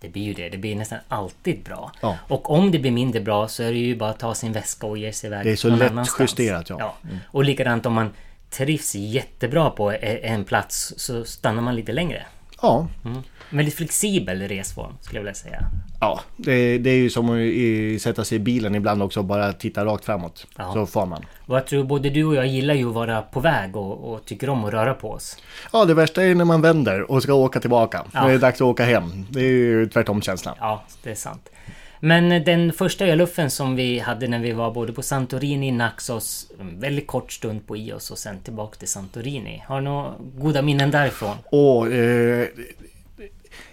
Det 0.00 0.08
blir 0.08 0.22
ju 0.22 0.34
det, 0.34 0.48
det 0.48 0.58
blir 0.58 0.76
nästan 0.76 0.98
alltid 1.08 1.62
bra. 1.64 1.92
Ja. 2.00 2.18
Och 2.28 2.50
om 2.50 2.70
det 2.70 2.78
blir 2.78 2.90
mindre 2.90 3.20
bra 3.20 3.48
så 3.48 3.62
är 3.62 3.72
det 3.72 3.78
ju 3.78 3.96
bara 3.96 4.10
att 4.10 4.18
ta 4.18 4.34
sin 4.34 4.52
väska 4.52 4.86
och 4.86 4.98
ge 4.98 5.12
sig 5.12 5.28
iväg 5.28 5.44
Det 5.46 5.52
är 5.52 5.56
så 5.56 5.68
lätt 5.68 5.90
annanstans. 5.90 6.20
justerat, 6.20 6.70
ja. 6.70 6.96
Mm. 7.04 7.16
Och 7.26 7.44
likadant 7.44 7.86
om 7.86 7.92
man 7.92 8.10
trivs 8.50 8.94
jättebra 8.94 9.70
på 9.70 9.92
e- 9.92 10.20
en 10.22 10.44
plats 10.44 10.94
så 10.96 11.24
stannar 11.24 11.62
man 11.62 11.76
lite 11.76 11.92
längre. 11.92 12.26
Ja, 12.62 12.86
Mm. 13.04 13.22
Väldigt 13.50 13.74
flexibel 13.74 14.42
resform 14.48 14.92
skulle 15.00 15.18
jag 15.18 15.22
vilja 15.22 15.34
säga. 15.34 15.60
ja 16.00 16.20
det, 16.36 16.78
det 16.78 16.90
är 16.90 16.96
ju 16.96 17.10
som 17.10 17.30
att 17.30 18.02
sätta 18.02 18.24
sig 18.24 18.36
i 18.36 18.38
bilen 18.38 18.74
ibland 18.74 19.02
också 19.02 19.20
och 19.20 19.26
bara 19.26 19.52
titta 19.52 19.84
rakt 19.84 20.04
framåt. 20.04 20.46
Ja. 20.56 20.72
Så 20.72 20.86
far 20.86 21.06
man. 21.06 21.24
Och 21.46 21.56
jag 21.56 21.66
tror 21.66 21.84
både 21.84 22.10
du 22.10 22.24
och 22.24 22.34
jag 22.34 22.46
gillar 22.46 22.74
ju 22.74 22.88
att 22.88 22.94
vara 22.94 23.22
på 23.22 23.40
väg 23.40 23.76
och, 23.76 24.12
och 24.12 24.24
tycker 24.24 24.48
om 24.50 24.64
att 24.64 24.72
röra 24.72 24.94
på 24.94 25.10
oss. 25.10 25.36
Ja, 25.72 25.84
det 25.84 25.94
värsta 25.94 26.24
är 26.24 26.34
när 26.34 26.44
man 26.44 26.60
vänder 26.62 27.10
och 27.10 27.22
ska 27.22 27.34
åka 27.34 27.60
tillbaka. 27.60 28.04
Ja. 28.12 28.20
När 28.20 28.28
det 28.28 28.34
är 28.34 28.38
dags 28.38 28.56
att 28.60 28.66
åka 28.66 28.84
hem. 28.84 29.26
Det 29.30 29.40
är 29.40 29.44
ju 29.44 29.88
tvärtom 29.88 30.22
känslan. 30.22 30.54
Ja, 30.60 30.82
det 31.02 31.10
är 31.10 31.14
sant. 31.14 31.48
Men 32.00 32.44
den 32.44 32.72
första 32.72 33.06
öluffen 33.06 33.50
som 33.50 33.76
vi 33.76 33.98
hade 33.98 34.28
när 34.28 34.38
vi 34.38 34.52
var 34.52 34.70
både 34.70 34.92
på 34.92 35.02
Santorini, 35.02 35.70
Naxos, 35.70 36.46
en 36.60 36.80
väldigt 36.80 37.06
kort 37.06 37.32
stund 37.32 37.66
på 37.66 37.76
Ios 37.76 38.10
och 38.10 38.18
sen 38.18 38.40
tillbaka 38.40 38.76
till 38.76 38.88
Santorini. 38.88 39.62
Har 39.66 39.76
du 39.76 39.84
några 39.84 40.14
goda 40.38 40.62
minnen 40.62 40.90
därifrån? 40.90 41.36
Och 41.44 41.92
eh, 41.92 42.46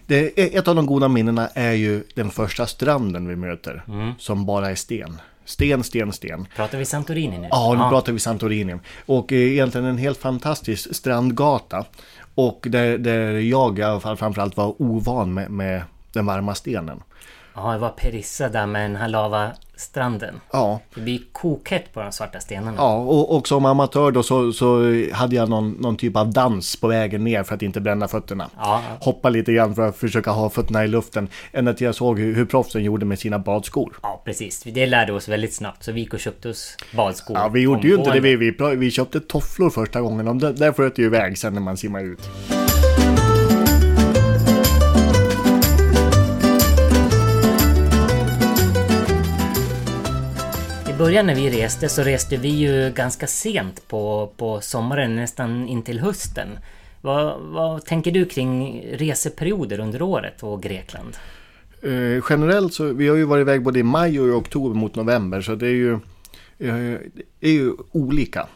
det, 0.07 0.55
ett 0.55 0.67
av 0.67 0.75
de 0.75 0.85
goda 0.85 1.07
minnena 1.07 1.47
är 1.47 1.71
ju 1.71 2.03
den 2.13 2.29
första 2.29 2.65
stranden 2.65 3.27
vi 3.27 3.35
möter. 3.35 3.83
Som 4.19 4.45
bara 4.45 4.71
är 4.71 4.75
sten. 4.75 5.21
Sten, 5.45 5.83
sten, 5.83 6.13
sten. 6.13 6.47
Pratar 6.55 6.77
vi 6.77 6.85
Santorini 6.85 7.37
nu? 7.37 7.47
Ja, 7.51 7.73
nu 7.73 7.89
pratar 7.89 8.13
vi 8.13 8.19
Santorini. 8.19 8.75
Och 9.05 9.31
eh, 9.31 9.39
egentligen 9.39 9.87
en 9.87 9.97
helt 9.97 10.17
fantastisk 10.17 10.95
strandgata. 10.95 11.85
Och 12.35 12.67
där, 12.69 12.97
där 12.97 13.31
jag 13.31 14.01
framförallt 14.01 14.57
var 14.57 14.81
ovan 14.81 15.33
med, 15.33 15.51
med 15.51 15.81
den 16.13 16.25
varma 16.25 16.55
stenen. 16.55 17.03
Ja, 17.55 17.71
det 17.71 17.77
var 17.77 17.89
Perissa 17.89 18.49
där 18.49 18.65
med 18.65 18.81
den 18.81 18.95
här 18.95 19.07
lavastranden. 19.07 20.35
Ja, 20.51 20.79
Det 20.95 21.01
blir 21.01 21.19
kokhett 21.31 21.93
på 21.93 22.01
de 22.01 22.11
svarta 22.11 22.39
stenarna. 22.39 22.73
ja 22.77 22.95
och, 22.97 23.35
och 23.37 23.47
som 23.47 23.65
amatör 23.65 24.11
då 24.11 24.23
så, 24.23 24.51
så 24.53 24.81
hade 25.13 25.35
jag 25.35 25.49
någon, 25.49 25.71
någon 25.71 25.97
typ 25.97 26.15
av 26.17 26.33
dans 26.33 26.75
på 26.75 26.87
vägen 26.87 27.23
ner 27.23 27.43
för 27.43 27.55
att 27.55 27.61
inte 27.61 27.81
bränna 27.81 28.07
fötterna. 28.07 28.49
Ja, 28.57 28.81
Hoppa 28.99 29.29
lite 29.29 29.53
grann 29.53 29.75
för 29.75 29.87
att 29.87 29.97
försöka 29.97 30.31
ha 30.31 30.49
fötterna 30.49 30.83
i 30.83 30.87
luften. 30.87 31.27
Ända 31.51 31.73
till 31.73 31.85
jag 31.85 31.95
såg 31.95 32.19
hur, 32.19 32.35
hur 32.35 32.45
proffsen 32.45 32.83
gjorde 32.83 33.05
med 33.05 33.19
sina 33.19 33.39
badskor. 33.39 33.97
ja, 34.03 34.21
precis. 34.25 34.63
Det 34.63 34.85
lärde 34.85 35.13
oss 35.13 35.27
väldigt 35.27 35.53
snabbt. 35.53 35.83
Så 35.83 35.91
vi 35.91 35.99
gick 36.01 36.13
och 36.13 36.19
köpte 36.19 36.49
oss 36.49 36.77
badskor. 36.95 37.37
Ja, 37.37 37.47
vi 37.47 37.59
gjorde 37.61 37.87
ju 37.87 37.95
inte 37.95 38.11
det. 38.11 38.19
Vi, 38.19 38.35
vi, 38.35 38.75
vi 38.75 38.91
köpte 38.91 39.19
tofflor 39.19 39.69
första 39.69 40.01
gången. 40.01 40.27
Och 40.27 40.35
där, 40.35 40.53
där 40.53 40.71
flöt 40.71 40.95
det 40.95 41.01
ju 41.01 41.05
iväg 41.07 41.37
sen 41.37 41.53
när 41.53 41.61
man 41.61 41.77
simmar 41.77 42.03
ut. 42.03 42.29
Början 50.97 51.25
när 51.25 51.35
vi 51.35 51.49
reste 51.49 51.89
så 51.89 52.01
reste 52.03 52.37
vi 52.37 52.49
ju 52.49 52.91
ganska 52.91 53.27
sent 53.27 53.87
på, 53.87 54.33
på 54.37 54.61
sommaren, 54.61 55.15
nästan 55.15 55.67
in 55.67 55.83
till 55.83 55.99
hösten. 55.99 56.47
Vad, 57.01 57.41
vad 57.41 57.85
tänker 57.85 58.11
du 58.11 58.25
kring 58.25 58.85
reseperioder 58.91 59.79
under 59.79 60.01
året 60.01 60.43
och 60.43 60.63
Grekland? 60.63 61.17
Eh, 61.81 62.23
generellt 62.29 62.73
så, 62.73 62.83
vi 62.93 63.07
har 63.07 63.15
ju 63.15 63.23
varit 63.23 63.41
iväg 63.41 63.63
både 63.63 63.79
i 63.79 63.83
maj 63.83 64.19
och 64.19 64.27
i 64.27 64.31
oktober 64.31 64.75
mot 64.75 64.95
november. 64.95 65.41
Så 65.41 65.55
det 65.55 65.67
är 65.67 65.71
ju, 65.71 65.93
eh, 66.59 66.99
det 67.39 67.47
är 67.47 67.51
ju 67.51 67.73
olika. 67.91 68.47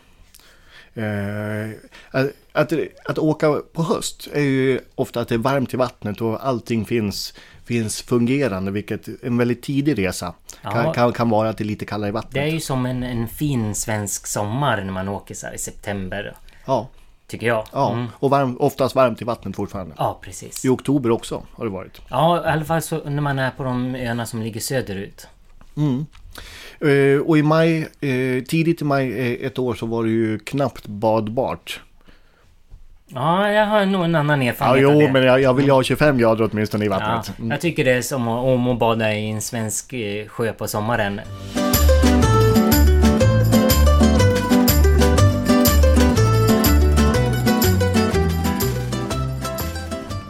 Eh, 0.94 1.70
att, 2.12 2.28
att, 2.52 2.74
att 3.06 3.18
åka 3.18 3.62
på 3.74 3.84
höst 3.84 4.28
är 4.34 4.42
ju 4.42 4.80
ofta 4.96 5.22
att 5.22 5.28
det 5.28 5.36
är 5.36 5.40
varmt 5.40 5.74
i 5.74 5.78
vattnet 5.78 6.22
och 6.22 6.48
allting 6.48 6.86
finns, 6.86 7.34
finns 7.70 8.02
fungerande, 8.02 8.72
vilket 8.72 9.24
en 9.24 9.38
väldigt 9.38 9.62
tidig 9.64 9.98
resa 9.98 10.34
Ja. 10.62 10.72
kan, 10.72 10.94
kan, 10.94 11.12
kan 11.14 11.30
vara 11.30 11.54
till 11.54 11.68
lite 11.68 11.86
kallare 11.86 12.12
vattnet. 12.12 12.34
Det 12.34 12.40
är 12.40 12.48
ju 12.48 12.60
som 12.60 12.86
en, 12.86 13.04
en 13.04 13.28
fin 13.28 13.76
svensk 13.76 14.28
sommar 14.28 14.84
när 14.84 14.92
man 14.94 15.08
åker 15.08 15.36
så 15.36 15.48
i 15.56 15.58
september. 15.58 16.36
Ja, 16.66 16.88
Tycker 17.28 17.48
jag. 17.48 17.66
ja. 17.74 17.94
Mm. 17.94 18.08
och 18.14 18.30
varm, 18.30 18.58
oftast 18.60 18.96
varmt 18.96 19.22
i 19.22 19.26
vattnet 19.26 19.56
fortfarande. 19.56 19.96
Ja, 19.98 20.20
precis. 20.24 20.66
I 20.66 20.70
oktober 20.70 21.12
också 21.12 21.44
har 21.52 21.66
det 21.66 21.72
varit. 21.72 22.02
Ja, 22.10 22.46
i 22.46 22.48
alla 22.48 22.66
fall 22.66 22.82
när 23.06 23.22
man 23.22 23.40
är 23.40 23.52
på 23.52 23.64
de 23.64 23.96
öarna 23.96 24.26
som 24.26 24.42
ligger 24.42 24.60
söderut. 24.60 25.28
Eh, 26.82 27.20
och 27.26 27.38
i 27.38 27.44
maj, 27.44 27.88
eh, 28.02 28.44
tidigt 28.44 28.82
i 28.82 28.86
maj 28.86 29.12
eh, 29.20 29.46
ett 29.48 29.60
år 29.60 29.74
så 29.74 29.86
var 29.86 30.04
det 30.04 30.10
ju 30.10 30.40
knappt 30.40 30.88
badbart. 30.88 31.82
Ja, 33.14 33.52
jag 33.52 33.66
har 33.66 33.86
nog 33.86 34.04
en 34.04 34.16
annan 34.16 34.42
Ja, 34.42 34.52
erfarenhet 34.52 34.88
av 34.90 35.02
jo, 35.02 35.10
men 35.12 35.24
jag, 35.24 35.42
jag 35.42 35.54
vill 35.54 35.70
ha 35.70 35.84
25 35.84 36.18
grader 36.18 36.50
åtminstone 36.52 36.86
i 36.86 36.88
Ja, 36.88 37.00
vattnet. 37.00 37.40
Mm. 37.40 37.52
jag 37.52 37.62
tycker 37.62 37.86
det 37.86 37.92
är 37.92 38.02
som 38.02 38.28
att, 38.28 38.44
om 38.46 38.68
att 38.68 38.80
bada 38.80 39.14
i 39.14 39.30
en 39.30 39.42
svensk 39.42 39.94
eh, 39.94 40.28
sjö 40.28 40.54
på 40.54 40.68
sommaren. 40.68 41.22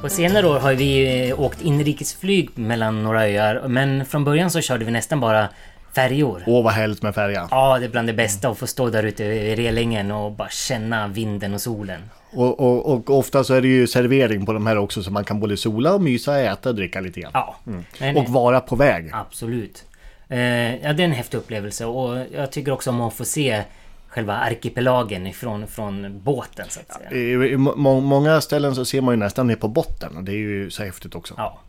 På 0.01 0.09
senare 0.09 0.47
år 0.47 0.59
har 0.59 0.73
vi 0.73 1.29
eh, 1.29 1.39
åkt 1.39 1.61
inrikesflyg 1.61 2.49
mellan 2.55 3.03
några 3.03 3.27
öar, 3.27 3.67
men 3.67 4.05
från 4.05 4.23
början 4.23 4.51
så 4.51 4.61
körde 4.61 4.85
vi 4.85 4.91
nästan 4.91 5.19
bara 5.19 5.47
färjor. 5.95 6.43
Åh, 6.47 6.63
vad 6.63 6.73
härligt 6.73 7.01
med 7.01 7.15
färja. 7.15 7.47
Ja, 7.51 7.79
det 7.79 7.85
är 7.85 7.89
bland 7.89 8.07
det 8.07 8.13
bästa 8.13 8.49
att 8.49 8.57
få 8.57 8.67
stå 8.67 8.89
där 8.89 9.03
ute 9.03 9.27
vid 9.27 9.57
relingen 9.57 10.11
och 10.11 10.31
bara 10.31 10.49
känna 10.49 11.07
vinden 11.07 11.53
och 11.53 11.61
solen. 11.61 12.01
Och, 12.31 12.59
och, 12.59 12.93
och 12.93 13.09
ofta 13.09 13.43
så 13.43 13.53
är 13.53 13.61
det 13.61 13.67
ju 13.67 13.87
servering 13.87 14.45
på 14.45 14.53
de 14.53 14.67
här 14.67 14.77
också 14.77 15.03
så 15.03 15.11
man 15.11 15.23
kan 15.23 15.39
både 15.39 15.57
sola 15.57 15.93
och 15.93 16.01
mysa, 16.01 16.39
äta 16.39 16.69
och 16.69 16.75
dricka 16.75 16.99
lite 16.99 17.19
grann. 17.19 17.31
Ja, 17.33 17.55
men, 17.99 18.17
Och 18.17 18.29
vara 18.29 18.59
på 18.59 18.75
väg. 18.75 19.09
absolut. 19.13 19.85
Eh, 20.29 20.75
ja, 20.75 20.93
det 20.93 21.03
är 21.03 21.05
en 21.05 21.11
häftig 21.11 21.37
upplevelse 21.37 21.85
och 21.85 22.17
jag 22.35 22.51
tycker 22.51 22.71
också 22.71 22.89
om 22.89 23.01
att 23.01 23.13
få 23.13 23.25
se 23.25 23.63
själva 24.07 24.33
arkipelagen 24.37 25.27
ifrån 25.27 25.67
från 25.67 26.19
båten 26.23 26.65
så 26.69 26.79
att 26.79 26.93
säga. 26.93 27.11
I, 27.11 27.51
i 27.51 27.57
må, 27.57 27.99
många 27.99 28.41
ställen 28.41 28.75
så 28.75 28.85
ser 28.85 29.01
man 29.01 29.13
ju 29.13 29.17
nästan 29.19 29.47
ner 29.47 29.55
på 29.55 29.67
botten 29.67 30.17
och 30.17 30.23
det 30.23 30.31
är 30.31 30.35
ju 30.37 30.69
så 30.69 30.83
häftigt 30.83 31.15
också. 31.15 31.33
Ja. 31.37 31.59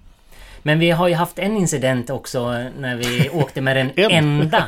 Men 0.62 0.78
vi 0.78 0.90
har 0.90 1.08
ju 1.08 1.14
haft 1.14 1.38
en 1.38 1.56
incident 1.56 2.10
också 2.10 2.48
när 2.78 2.96
vi 2.96 3.30
åkte 3.32 3.60
med 3.60 3.76
den 3.76 3.90
En. 3.96 4.10
enda 4.10 4.64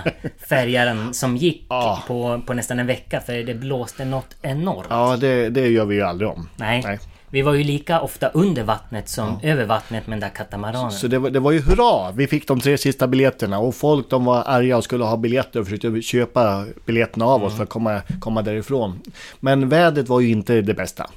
färjan 0.49 1.15
som 1.15 1.37
gick 1.37 1.67
Ja. 1.69 2.03
på, 2.07 2.43
på 2.47 2.55
nästan 2.55 2.79
en 2.79 2.87
vecka 2.87 3.21
för 3.21 3.33
det 3.35 3.55
blåste 3.55 4.05
något 4.05 4.37
enormt. 4.43 4.87
Ja, 4.91 5.17
det, 5.21 5.49
det 5.49 5.69
gör 5.69 5.85
vi 5.85 5.95
ju 5.95 6.03
aldrig 6.03 6.31
om. 6.31 6.49
Nej. 6.57 6.83
Nej. 6.85 6.99
Vi 7.31 7.43
var 7.43 7.55
ju 7.55 7.65
lika 7.65 8.01
ofta 8.01 8.29
under 8.29 8.63
vattnet 8.63 9.09
som 9.09 9.39
över 9.43 9.65
vattnet 9.65 10.07
med 10.07 10.13
den 10.17 10.21
där 10.21 10.37
katamaranen. 10.37 10.91
Så 10.93 11.07
det 11.07 11.19
var, 11.19 11.31
det 11.31 11.41
var 11.41 11.53
ju 11.53 11.61
hurra! 11.61 12.11
Vi 12.13 12.27
fick 12.27 12.49
de 12.49 12.61
tre 12.61 12.79
sista 12.79 13.07
biljetterna 13.07 13.59
och 13.59 13.75
folk 13.75 14.11
de 14.11 14.25
var 14.25 14.43
arga 14.47 14.77
och 14.77 14.85
skulle 14.85 15.05
ha 15.05 15.17
biljetter 15.17 15.61
och 15.61 15.67
försökte 15.67 16.03
köpa 16.03 16.65
biljetterna 16.87 17.25
av 17.27 17.45
oss 17.45 17.57
för 17.57 17.63
att 17.63 17.69
komma, 17.69 18.01
komma 18.21 18.43
därifrån. 18.43 19.01
Men 19.41 19.69
vädret 19.69 20.09
var 20.09 20.21
ju 20.21 20.29
inte 20.31 20.61
det 20.61 20.75
bästa. 20.75 21.11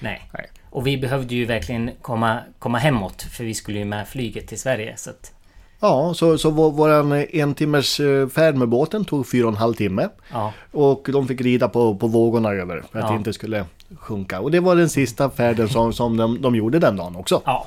Nej. 0.00 0.28
Nej. 0.32 0.46
Och 0.70 0.86
vi 0.86 0.98
behövde 0.98 1.34
ju 1.34 1.44
verkligen 1.44 1.90
komma, 2.02 2.38
komma 2.58 2.78
hemåt 2.78 3.22
för 3.22 3.44
vi 3.44 3.54
skulle 3.54 3.78
ju 3.78 3.84
med 3.84 4.08
flyget 4.08 4.46
till 4.48 4.58
Sverige. 4.60 4.96
Så 4.96 5.10
att, 5.10 5.32
Ja, 5.80 6.14
så, 6.14 6.38
så 6.38 6.50
vår, 6.50 6.70
våran 6.70 7.12
en 7.12 7.54
timmars 7.54 8.00
eh, 8.00 8.28
färd 8.28 8.54
med 8.56 8.68
båten 8.68 9.04
tog 9.04 9.28
fyra 9.30 9.46
och 9.46 9.52
en 9.52 9.56
halv 9.58 9.74
timme. 9.74 10.08
ja. 10.32 10.52
Och 10.72 11.08
de 11.12 11.28
fick 11.28 11.40
rida 11.40 11.68
på, 11.68 11.94
på 11.96 12.06
vågorna 12.06 12.50
över 12.52 12.82
för 12.92 12.98
att 12.98 13.04
Ja. 13.04 13.10
det 13.10 13.16
inte 13.16 13.32
skulle 13.32 13.64
sjunka. 13.98 14.40
Och 14.40 14.50
det 14.50 14.60
var 14.60 14.76
den 14.76 14.88
sista 14.88 15.30
färden 15.30 15.68
som, 15.68 15.92
som 15.92 16.16
de, 16.16 16.42
de 16.42 16.56
gjorde 16.56 16.78
den 16.78 16.96
dagen 16.96 17.16
också. 17.16 17.42
ja. 17.46 17.66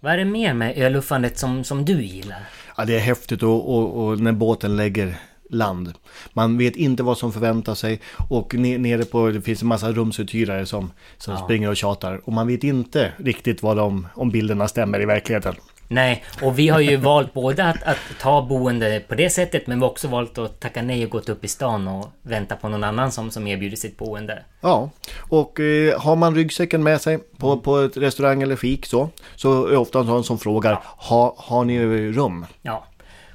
Vad 0.00 0.12
är 0.12 0.16
det 0.16 0.24
mer 0.24 0.54
med 0.54 0.78
öluffandet 0.78 1.38
som, 1.38 1.64
som 1.64 1.84
du 1.84 2.02
gillar? 2.02 2.42
Ja, 2.76 2.84
det 2.84 2.94
är 2.96 3.00
häftigt 3.00 3.42
och, 3.42 3.74
och, 3.76 4.04
och 4.06 4.20
när 4.20 4.32
båten 4.32 4.76
lägger 4.76 5.16
land. 5.50 5.92
Man 6.32 6.58
vet 6.58 6.76
inte 6.76 7.02
vad 7.02 7.18
som 7.18 7.32
förväntar 7.32 7.74
sig 7.74 8.00
och 8.28 8.54
ne- 8.54 8.78
nere 8.78 9.04
på, 9.04 9.28
det 9.30 9.40
finns 9.42 9.62
en 9.62 9.68
massa 9.68 9.92
rumsuthyrare 9.92 10.66
som, 10.66 10.90
som 11.18 11.34
Ja. 11.34 11.40
springer 11.44 11.68
och 11.68 11.76
tjatar. 11.76 12.20
Och 12.24 12.32
man 12.32 12.46
vet 12.46 12.64
inte 12.64 13.12
riktigt 13.16 13.62
vad 13.62 13.76
de, 13.76 14.06
om 14.14 14.30
bilderna 14.30 14.68
stämmer 14.68 15.00
i 15.02 15.04
verkligheten. 15.04 15.54
Nej, 15.92 16.24
och 16.42 16.58
vi 16.58 16.68
har 16.68 16.80
ju 16.80 16.96
valt 16.96 17.34
både 17.34 17.64
att, 17.68 17.82
att 17.82 17.96
ta 18.20 18.42
boende 18.42 19.02
på 19.08 19.14
det 19.14 19.30
sättet 19.30 19.66
men 19.66 19.78
vi 19.78 19.84
har 19.84 19.90
också 19.90 20.08
valt 20.08 20.38
att 20.38 20.60
tacka 20.60 20.82
nej 20.82 21.04
och 21.04 21.10
gått 21.10 21.28
upp 21.28 21.44
i 21.44 21.48
stan 21.48 21.88
och 21.88 22.06
vänta 22.22 22.56
på 22.56 22.68
någon 22.68 22.84
annan 22.84 23.12
som, 23.12 23.30
som 23.30 23.46
erbjuder 23.46 23.76
sitt 23.76 23.96
boende. 23.98 24.44
Ja, 24.60 24.90
och 25.18 25.60
eh, 25.60 26.00
har 26.00 26.16
man 26.16 26.34
ryggsäcken 26.34 26.82
med 26.82 27.00
sig 27.00 27.18
på, 27.38 27.60
på 27.60 27.78
ett 27.78 27.96
restaurang 27.96 28.42
eller 28.42 28.56
fik 28.56 28.86
så, 28.86 29.08
så 29.36 29.66
är 29.66 29.70
det 29.70 29.76
ofta 29.76 30.02
någon 30.02 30.24
som 30.24 30.38
frågar, 30.38 30.80
ha, 30.84 31.34
har 31.38 31.64
ni 31.64 31.86
rum? 32.12 32.46
Ja. 32.62 32.86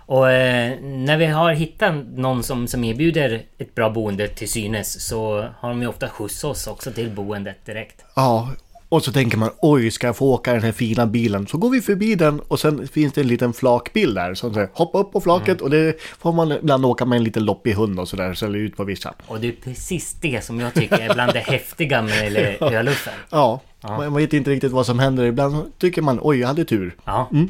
Och 0.06 0.32
eh, 0.32 0.80
när 0.82 1.18
vi 1.18 1.26
har 1.26 1.54
hittat 1.54 1.94
någon 2.16 2.44
som, 2.44 2.68
som 2.68 2.84
erbjuder 2.84 3.42
ett 3.58 3.76
bra 3.76 3.90
boende 3.90 4.28
till 4.28 4.50
synes 4.50 5.08
så 5.08 5.46
har 5.60 5.70
de 5.70 5.82
ju 5.82 5.88
ofta 5.88 6.10
skjuts 6.10 6.44
oss 6.44 6.68
också 6.68 6.92
till 6.92 7.10
boendet 7.10 7.66
direkt. 7.66 8.06
Ja, 8.16 8.50
och 8.90 9.04
så 9.04 9.12
tänker 9.12 9.38
man 9.38 9.50
oj, 9.62 9.92
ska 9.92 10.08
jag 10.08 10.16
få 10.18 10.34
åka 10.34 10.54
den 10.54 10.64
här 10.64 10.72
fina 10.72 11.06
bilen? 11.06 11.48
Så 11.48 11.58
går 11.58 11.70
vi 11.70 11.82
förbi 11.82 12.16
den 12.16 12.40
och 12.40 12.60
sen 12.60 12.88
finns 12.88 13.14
det 13.14 13.22
en 13.22 13.28
liten 13.28 13.54
flakbil 13.54 14.14
där. 14.14 14.34
Så 14.34 14.54
säger, 14.54 14.70
hoppa 14.74 15.00
upp 15.00 15.12
på 15.12 15.22
flaket 15.22 15.62
och 15.62 15.70
det 15.70 16.02
får 16.02 16.34
man 16.34 16.52
ibland 16.52 16.86
åka 16.86 17.06
med 17.06 17.18
en 17.18 17.24
liten 17.24 17.46
loppig 17.46 17.74
hund 17.74 18.00
och 18.00 18.08
sådär, 18.08 18.34
så 18.34 18.46
eller 18.46 18.60
ut 18.60 18.78
på 18.78 18.84
vissa. 18.84 19.14
Och 19.28 19.40
det 19.40 19.48
är 19.48 19.56
precis 19.64 20.14
det 20.22 20.44
som 20.44 20.60
jag 20.60 20.74
tycker 20.74 21.00
är 21.00 21.14
bland 21.14 21.34
det 21.34 21.40
häftiga 21.48 22.02
med 22.02 22.58
öluffen. 22.62 23.14
Ja, 23.30 23.62
man 23.82 24.16
vet 24.16 24.34
inte 24.34 24.50
riktigt 24.50 24.72
vad 24.72 24.86
som 24.86 25.00
händer. 25.00 25.26
Ibland 25.26 25.72
tycker 25.78 26.02
man 26.02 26.20
oj, 26.22 26.40
jag 26.40 26.48
hade 26.48 26.66
tur. 26.66 26.96
Ja. 27.06 27.30
Ehm, 27.34 27.50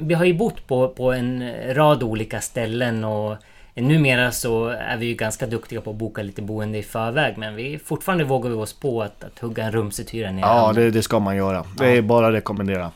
vi 0.00 0.14
har 0.14 0.24
ju 0.24 0.34
bott 0.34 0.66
på, 0.66 0.88
på 0.88 1.12
en 1.12 1.50
rad 1.74 2.02
olika 2.02 2.40
ställen 2.40 3.04
och 3.04 3.36
numera 3.74 4.32
så 4.32 4.68
är 4.68 4.96
vi 4.96 5.06
ju 5.06 5.14
ganska 5.14 5.46
duktiga 5.46 5.80
på 5.80 5.90
att 5.90 5.96
boka 5.96 6.22
lite 6.22 6.42
boende 6.42 6.78
i 6.78 6.82
förväg 6.82 7.38
men 7.38 7.54
vi 7.54 7.78
fortfarande 7.84 8.24
vågar 8.24 8.50
vi 8.50 8.56
oss 8.56 8.72
på 8.72 9.02
att, 9.02 9.24
att 9.24 9.38
hugga 9.38 9.64
en 9.64 9.72
rumsuthyra 9.72 10.30
ner. 10.30 10.42
Ja, 10.42 10.72
det, 10.72 10.90
det 10.90 11.02
ska 11.02 11.18
man 11.18 11.36
göra. 11.36 11.64
Det 11.78 11.86
är 11.86 12.02
bara 12.02 12.26
att 12.26 12.34
rekommendera. 12.34 12.90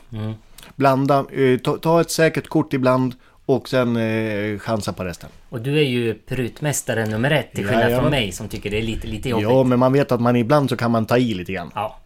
Blanda, 0.75 1.25
eh, 1.31 1.59
ta, 1.59 1.77
ta 1.77 2.01
ett 2.01 2.11
säkert 2.11 2.47
kort 2.47 2.73
ibland 2.73 3.15
och 3.45 3.69
sen 3.69 3.97
eh, 3.97 4.59
chansa 4.59 4.93
på 4.93 5.03
resten. 5.03 5.29
Och 5.49 5.61
du 5.61 5.77
är 5.77 5.83
ju 5.83 6.13
prutmästare 6.13 7.05
nummer 7.05 7.31
ett 7.31 7.51
till 7.51 7.65
skillnad 7.65 7.83
Jajamän. 7.83 8.01
från 8.01 8.11
mig 8.11 8.31
som 8.31 8.47
tycker 8.47 8.69
det 8.69 8.77
är 8.77 8.81
lite, 8.81 9.07
lite 9.07 9.29
jobbigt. 9.29 9.49
Ja, 9.49 9.63
men 9.63 9.79
man 9.79 9.93
vet 9.93 10.11
att 10.11 10.21
man 10.21 10.35
ibland 10.35 10.69
så 10.69 10.77
kan 10.77 10.91
man 10.91 11.05
ta 11.05 11.17
i 11.17 11.33
lite 11.33 11.53
grann. 11.53 11.71
Ja. 11.75 11.97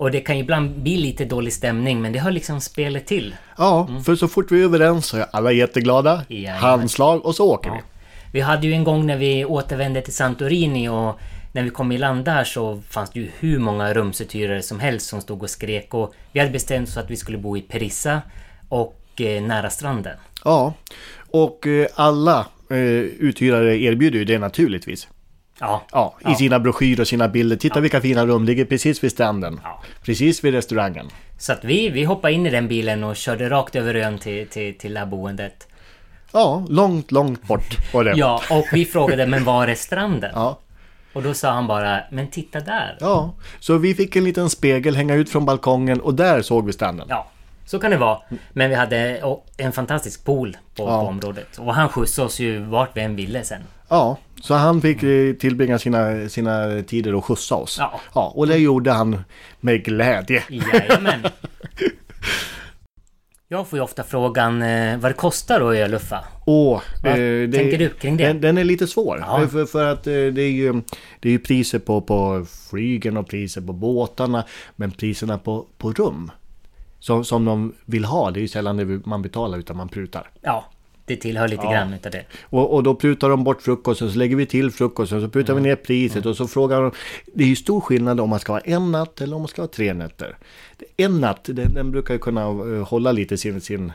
Och 0.00 0.10
det 0.10 0.20
kan 0.20 0.36
ju 0.36 0.42
ibland 0.42 0.70
bli 0.82 0.96
lite 0.96 1.24
dålig 1.24 1.52
stämning 1.52 2.02
men 2.02 2.12
det 2.12 2.18
hör 2.18 2.30
liksom 2.30 2.60
spelet 2.60 3.06
till. 3.06 3.34
Ja, 3.58 3.88
för 4.04 4.16
så 4.16 4.28
fort 4.28 4.50
vi 4.50 4.60
är 4.60 4.64
överens 4.64 5.06
så 5.06 5.16
är 5.16 5.26
alla 5.32 5.52
jätteglada. 5.52 6.24
Jajamän. 6.28 6.60
Handslag 6.60 7.26
och 7.26 7.34
så 7.34 7.50
åker 7.50 7.70
vi. 7.70 7.76
Ja. 7.76 7.82
Vi 8.32 8.40
hade 8.40 8.66
ju 8.66 8.72
en 8.72 8.84
gång 8.84 9.06
när 9.06 9.16
vi 9.16 9.44
återvände 9.44 10.02
till 10.02 10.14
Santorini 10.14 10.88
och 10.88 11.18
när 11.52 11.62
vi 11.62 11.70
kom 11.70 11.92
i 11.92 11.98
land 11.98 12.24
där 12.24 12.44
så 12.44 12.80
fanns 12.88 13.10
det 13.10 13.20
ju 13.20 13.30
hur 13.38 13.58
många 13.58 13.94
rumsuthyrare 13.94 14.62
som 14.62 14.80
helst 14.80 15.08
som 15.08 15.20
stod 15.20 15.42
och 15.42 15.50
skrek 15.50 15.94
och 15.94 16.14
vi 16.32 16.40
hade 16.40 16.52
bestämt 16.52 16.88
oss 16.88 16.96
att 16.96 17.10
vi 17.10 17.16
skulle 17.16 17.38
bo 17.38 17.56
i 17.56 17.60
Perissa 17.60 18.22
och 18.68 19.00
eh, 19.16 19.42
nära 19.42 19.70
stranden. 19.70 20.16
Ja, 20.44 20.74
och 21.30 21.66
eh, 21.66 21.86
alla 21.94 22.46
eh, 22.70 22.76
uthyrare 22.76 23.82
erbjuder 23.82 24.18
ju 24.18 24.24
det 24.24 24.38
naturligtvis. 24.38 25.08
Ja. 25.60 25.82
Ja, 25.92 26.14
i 26.20 26.22
Ja. 26.24 26.34
sina 26.34 26.58
broschyrer 26.60 27.00
och 27.00 27.08
sina 27.08 27.28
bilder. 27.28 27.56
Titta 27.56 27.80
vilka 27.80 28.00
fina 28.00 28.26
rum, 28.26 28.44
ligger 28.44 28.64
precis 28.64 29.04
vid 29.04 29.10
stranden. 29.12 29.60
Ja. 29.64 29.82
Precis 30.04 30.44
vid 30.44 30.54
restaurangen. 30.54 31.06
Så 31.38 31.52
att 31.52 31.64
vi, 31.64 31.88
vi 31.90 32.04
hoppade 32.04 32.32
in 32.34 32.46
i 32.46 32.50
den 32.50 32.68
bilen 32.68 33.04
och 33.04 33.16
körde 33.16 33.50
rakt 33.50 33.76
över 33.76 33.94
ön 33.94 34.18
till, 34.18 34.46
till, 34.48 34.78
till 34.78 34.94
det 34.94 35.00
här 35.00 35.06
boendet. 35.06 35.66
Ja, 36.32 36.64
långt, 36.68 37.10
långt 37.12 37.42
bort 37.42 37.92
var 37.94 38.04
det. 38.04 38.12
Ja, 38.16 38.42
och 38.50 38.66
vi 38.72 38.84
frågade 38.84 39.26
men 39.26 39.44
var 39.44 39.68
är 39.68 39.74
stranden? 39.74 40.30
Ja. 40.34 40.58
Och 41.12 41.22
då 41.22 41.34
sa 41.34 41.50
han 41.50 41.66
bara, 41.66 42.00
men 42.10 42.28
titta 42.30 42.60
där. 42.60 42.96
Ja, 43.00 43.34
så 43.60 43.78
vi 43.78 43.94
fick 43.94 44.16
en 44.16 44.24
liten 44.24 44.50
spegel 44.50 44.96
hänga 44.96 45.14
ut 45.14 45.30
från 45.30 45.44
balkongen 45.44 46.00
och 46.00 46.14
där 46.14 46.42
såg 46.42 46.66
vi 46.66 46.72
stranden. 46.72 47.06
Ja, 47.10 47.30
så 47.66 47.78
kan 47.78 47.90
det 47.90 47.96
vara. 47.96 48.18
Men 48.52 48.68
vi 48.70 48.76
hade 48.76 49.22
en 49.56 49.72
fantastisk 49.72 50.24
pool 50.24 50.56
på, 50.76 50.82
Ja. 50.82 51.00
på 51.02 51.06
området. 51.08 51.58
Och 51.58 51.74
han 51.74 51.88
skjutsade 51.88 52.26
oss 52.26 52.38
ju 52.40 52.58
vart 52.64 52.96
vi 52.96 53.00
än 53.00 53.16
ville 53.16 53.44
sen. 53.44 53.62
Ja, 53.88 54.16
så 54.40 54.54
han 54.54 54.80
fick 54.80 55.02
eh, 55.02 55.34
tillbringa 55.34 55.78
sina, 55.78 56.28
sina 56.28 56.82
tider 56.82 57.14
och 57.14 57.24
skjutsa 57.24 57.54
oss. 57.54 57.76
Ja. 57.78 58.00
ja, 58.14 58.32
och 58.34 58.46
det 58.46 58.56
gjorde 58.56 58.92
han 58.92 59.24
med 59.60 59.84
glädje. 59.84 60.42
Jajamän. 60.48 61.20
Jag 63.52 63.68
får 63.68 63.78
ju 63.78 63.82
ofta 63.82 64.02
frågan 64.02 64.62
eh, 64.62 64.98
vad 64.98 65.10
det 65.10 65.14
kostar 65.14 65.60
att 65.60 65.76
öluffa. 65.76 66.24
Åh, 66.46 66.80
Vad 67.02 67.12
eh, 67.12 67.50
tänker 67.50 67.78
du 67.78 67.88
kring 67.88 68.16
det? 68.16 68.26
Den, 68.26 68.40
den 68.40 68.58
är 68.58 68.64
lite 68.64 68.86
svår. 68.86 69.24
Ja. 69.26 69.46
För, 69.48 69.64
för 69.64 69.84
att 69.84 70.06
eh, 70.06 70.12
det 70.12 70.42
är 70.42 70.50
ju, 70.50 70.72
det 71.20 71.28
är 71.28 71.32
ju 71.32 71.38
priser 71.38 71.78
på, 71.78 72.00
på 72.00 72.46
flygen 72.70 73.16
och 73.16 73.28
priser 73.28 73.60
på 73.60 73.72
båtarna. 73.72 74.44
Men 74.76 74.90
priserna 74.90 75.38
på, 75.38 75.66
på 75.78 75.92
rum 75.92 76.30
som, 76.98 77.24
som 77.24 77.44
de 77.44 77.74
vill 77.84 78.04
ha, 78.04 78.30
det 78.30 78.40
är 78.40 78.42
ju 78.42 78.48
sällan 78.48 78.76
det 78.76 79.06
man 79.06 79.22
betalar 79.22 79.58
utan 79.58 79.76
man 79.76 79.88
prutar. 79.88 80.30
Ja, 80.40 80.64
det 81.10 81.16
tillhör 81.16 81.48
lite 81.48 81.62
Ja. 81.64 81.72
grann 81.72 81.94
utav 81.94 82.12
det. 82.12 82.24
Och, 82.42 82.74
och 82.74 82.82
då 82.82 82.94
prutar 82.94 83.28
de 83.28 83.44
bort 83.44 83.62
frukosten, 83.62 84.10
så 84.12 84.18
lägger 84.18 84.36
vi 84.36 84.46
till 84.46 84.70
frukosten, 84.70 85.20
så 85.20 85.28
prutar 85.28 85.52
Mm. 85.52 85.62
vi 85.62 85.68
ner 85.68 85.76
priset 85.76 86.26
och 86.26 86.36
så 86.36 86.48
frågar 86.48 86.80
de. 86.82 86.92
Det 87.34 87.44
är 87.44 87.48
ju 87.48 87.56
stor 87.56 87.80
skillnad 87.80 88.20
om 88.20 88.30
man 88.30 88.40
ska 88.40 88.52
ha 88.52 88.60
en 88.60 88.92
natt 88.92 89.20
eller 89.20 89.36
om 89.36 89.42
man 89.42 89.48
ska 89.48 89.62
ha 89.62 89.66
tre 89.68 89.92
nätter. 89.94 90.36
En 90.96 91.20
natt, 91.20 91.44
den, 91.44 91.74
den 91.74 91.90
brukar 91.90 92.14
ju 92.14 92.18
kunna 92.20 92.40
eh, 92.42 92.88
hålla 92.88 93.12
lite 93.12 93.36
sin, 93.38 93.60
sin 93.60 93.92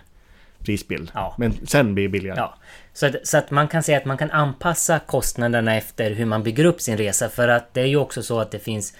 prisbild. 0.60 1.12
Ja. 1.14 1.36
Men 1.38 1.54
sen 1.68 1.94
blir 1.94 2.04
det 2.04 2.10
billigare. 2.10 2.38
Ja, 2.40 2.56
så 2.94 3.06
att, 3.06 3.16
så 3.24 3.38
att 3.38 3.52
man 3.52 3.68
kan 3.68 3.84
säga 3.84 3.98
att 3.98 4.06
man 4.06 4.18
kan 4.18 4.32
anpassa 4.32 5.00
kostnaderna 5.00 5.76
efter 5.78 6.12
hur 6.12 6.26
man 6.26 6.44
bygger 6.44 6.66
upp 6.66 6.82
sin 6.82 6.98
resa. 6.98 7.30
För 7.30 7.48
att 7.48 7.74
det 7.74 7.82
är 7.82 7.86
ju 7.86 7.98
också 7.98 8.24
så 8.24 8.40
att 8.40 8.52
det 8.52 8.60
finns 8.60 8.94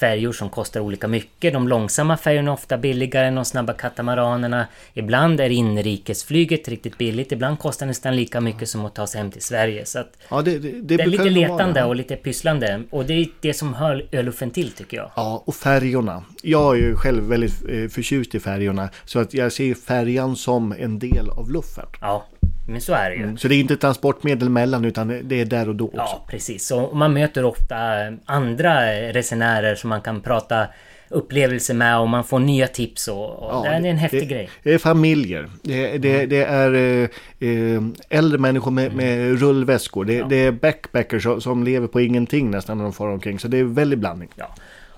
färjor 0.00 0.32
som 0.32 0.50
kostar 0.50 0.80
olika 0.80 1.08
mycket. 1.08 1.52
De 1.52 1.68
långsamma 1.68 2.16
färjorna 2.16 2.50
är 2.50 2.54
ofta 2.54 2.78
billigare 2.78 3.26
än 3.26 3.34
de 3.34 3.44
snabba 3.44 3.72
katamaranerna. 3.72 4.66
Ibland 4.94 5.40
är 5.40 5.50
inrikesflyget 5.50 6.68
riktigt 6.68 6.98
billigt. 6.98 7.32
Ibland 7.32 7.58
kostar 7.58 7.86
det 7.86 7.90
nästan 7.90 8.16
lika 8.16 8.40
mycket 8.40 8.68
som 8.68 8.84
att 8.84 8.94
ta 8.94 9.06
sig 9.06 9.20
hem 9.20 9.30
till 9.30 9.42
Sverige. 9.42 9.86
Så 9.86 10.04
Ja, 10.28 10.42
det, 10.42 10.58
det, 10.58 10.70
det, 10.70 10.96
det 10.96 11.02
är 11.02 11.06
lite 11.06 11.30
letande 11.30 11.84
och 11.84 11.96
lite 11.96 12.16
pysslande. 12.16 12.82
Och 12.90 13.04
det 13.04 13.14
är 13.14 13.26
det 13.40 13.54
som 13.54 13.74
hör 13.74 14.08
öluffen 14.12 14.50
till 14.50 14.70
tycker 14.70 14.96
jag. 14.96 15.10
Ja, 15.16 15.42
och 15.46 15.54
färjorna. 15.54 16.24
Jag 16.42 16.76
är 16.76 16.80
ju 16.80 16.96
själv 16.96 17.24
väldigt 17.24 17.64
eh, 17.68 17.88
förtjust 17.88 18.34
i 18.34 18.40
färjorna. 18.40 18.88
Så 19.04 19.18
att 19.18 19.34
jag 19.34 19.52
ser 19.52 19.74
färjan 19.74 20.36
som 20.36 20.72
en 20.78 20.98
del 20.98 21.30
av 21.30 21.50
luffen. 21.50 21.86
Ja, 22.00 22.26
men 22.68 22.80
så 22.80 22.92
är 22.92 23.10
det 23.10 23.16
ju. 23.16 23.36
Så 23.36 23.48
det 23.48 23.54
är 23.54 23.60
inte 23.60 23.76
transportmedel 23.76 24.48
mellan 24.48 24.84
utan 24.84 25.20
det 25.28 25.40
är 25.40 25.44
där 25.44 25.68
och 25.68 25.74
då 25.74 25.84
också. 25.84 25.96
Ja, 25.96 26.24
precis. 26.28 26.70
Och 26.70 26.96
man 26.96 27.12
möter 27.12 27.44
ofta 27.44 27.76
andra 28.24 28.86
resenärer 29.12 29.74
som 29.74 29.90
man 29.90 30.00
kan 30.00 30.20
prata 30.20 30.66
upplevelser 31.08 31.74
med 31.74 31.98
och 31.98 32.08
man 32.08 32.24
får 32.24 32.38
nya 32.38 32.66
tips 32.66 33.08
och, 33.08 33.42
och 33.42 33.66
Ja, 33.66 33.70
det 33.70 33.88
är 33.88 33.90
en 33.90 33.98
häftig 33.98 34.20
det, 34.20 34.34
grej. 34.34 34.50
Det 34.62 34.74
är 34.74 34.78
familjer. 34.78 35.50
Det, 35.62 35.98
det, 35.98 36.26
det 36.26 36.44
är 36.44 36.74
eh, 36.74 37.08
eh, 37.48 37.82
äldre 38.08 38.38
människor 38.38 38.70
med, 38.70 38.94
med 38.94 39.40
rullväskor. 39.40 40.04
Det, 40.04 40.22
det 40.22 40.36
är 40.36 40.52
backpackers 40.52 41.22
som, 41.22 41.40
som 41.40 41.64
lever 41.64 41.86
på 41.86 42.00
ingenting 42.00 42.50
nästan 42.50 42.76
när 42.78 42.84
de 42.84 42.92
far 42.92 43.08
omkring. 43.08 43.38
Så 43.38 43.48
det 43.48 43.58
är 43.58 43.64
väldigt 43.64 43.98
blandning. 43.98 44.28
Ja. 44.36 44.54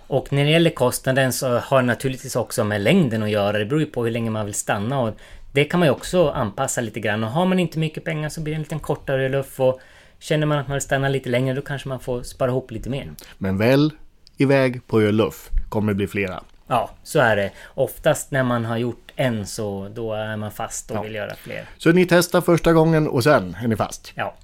Och 0.06 0.32
när 0.32 0.44
det 0.44 0.50
gäller 0.50 0.70
kostnaden 0.70 1.32
så 1.32 1.58
har 1.58 1.80
det 1.80 1.86
naturligtvis 1.86 2.36
också 2.36 2.64
med 2.64 2.80
längden 2.80 3.22
att 3.22 3.30
göra. 3.30 3.58
Det 3.58 3.64
beror 3.64 3.80
ju 3.80 3.86
på 3.86 4.04
hur 4.04 4.10
länge 4.10 4.30
man 4.30 4.44
vill 4.46 4.54
stanna 4.54 5.00
och 5.00 5.14
det 5.52 5.64
kan 5.64 5.80
man 5.80 5.86
ju 5.86 5.92
också 5.92 6.28
anpassa 6.30 6.80
lite 6.80 7.00
grann. 7.00 7.24
Och 7.24 7.30
har 7.30 7.46
man 7.46 7.58
inte 7.58 7.78
mycket 7.78 8.04
pengar 8.04 8.28
så 8.28 8.40
blir 8.40 8.52
det 8.52 8.56
en 8.56 8.62
liten 8.62 8.80
kortare 8.80 9.28
luff 9.28 9.60
och 9.60 9.80
känner 10.18 10.46
man 10.46 10.58
att 10.58 10.68
man 10.68 10.74
vill 10.74 10.82
stanna 10.82 11.08
lite 11.08 11.28
längre 11.28 11.54
då 11.54 11.62
kanske 11.62 11.88
man 11.88 12.00
får 12.00 12.22
spara 12.22 12.50
ihop 12.50 12.70
lite 12.70 12.90
mer. 12.90 13.12
Men 13.38 13.58
väl 13.58 13.90
iväg 14.36 14.86
på 14.86 15.00
Öluff 15.00 15.50
kommer 15.68 15.92
det 15.92 15.96
bli 15.96 16.06
flera. 16.06 16.42
Ja, 16.66 16.90
så 17.02 17.18
är 17.18 17.36
det. 17.36 17.50
Oftast 17.66 18.30
när 18.30 18.42
man 18.42 18.64
har 18.64 18.76
gjort 18.76 19.12
en 19.16 19.46
så 19.46 19.88
då 19.94 20.14
är 20.14 20.36
man 20.36 20.50
fast 20.50 20.90
och 20.90 20.96
Ja. 20.96 21.02
vill 21.02 21.14
göra 21.14 21.34
fler. 21.34 21.64
Så 21.78 21.92
ni 21.92 22.06
testar 22.06 22.40
första 22.40 22.72
gången 22.72 23.08
och 23.08 23.24
sen 23.24 23.56
är 23.62 23.68
ni 23.68 23.76
fast. 23.76 24.12
Ja. 24.14 24.34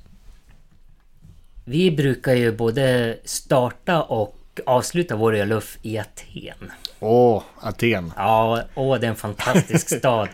Vi 1.64 1.90
brukar 1.90 2.34
ju 2.34 2.52
både 2.52 3.16
starta 3.24 4.02
och 4.02 4.36
avsluta 4.66 5.16
vår 5.16 5.36
öluff 5.36 5.78
i 5.82 5.98
Aten. 5.98 6.72
Åh, 7.00 7.42
Aten. 7.60 8.12
Ja, 8.16 8.62
åh, 8.74 8.98
det 9.00 9.06
är 9.06 9.10
en 9.10 9.16
fantastisk 9.16 9.88
stad. 9.98 10.28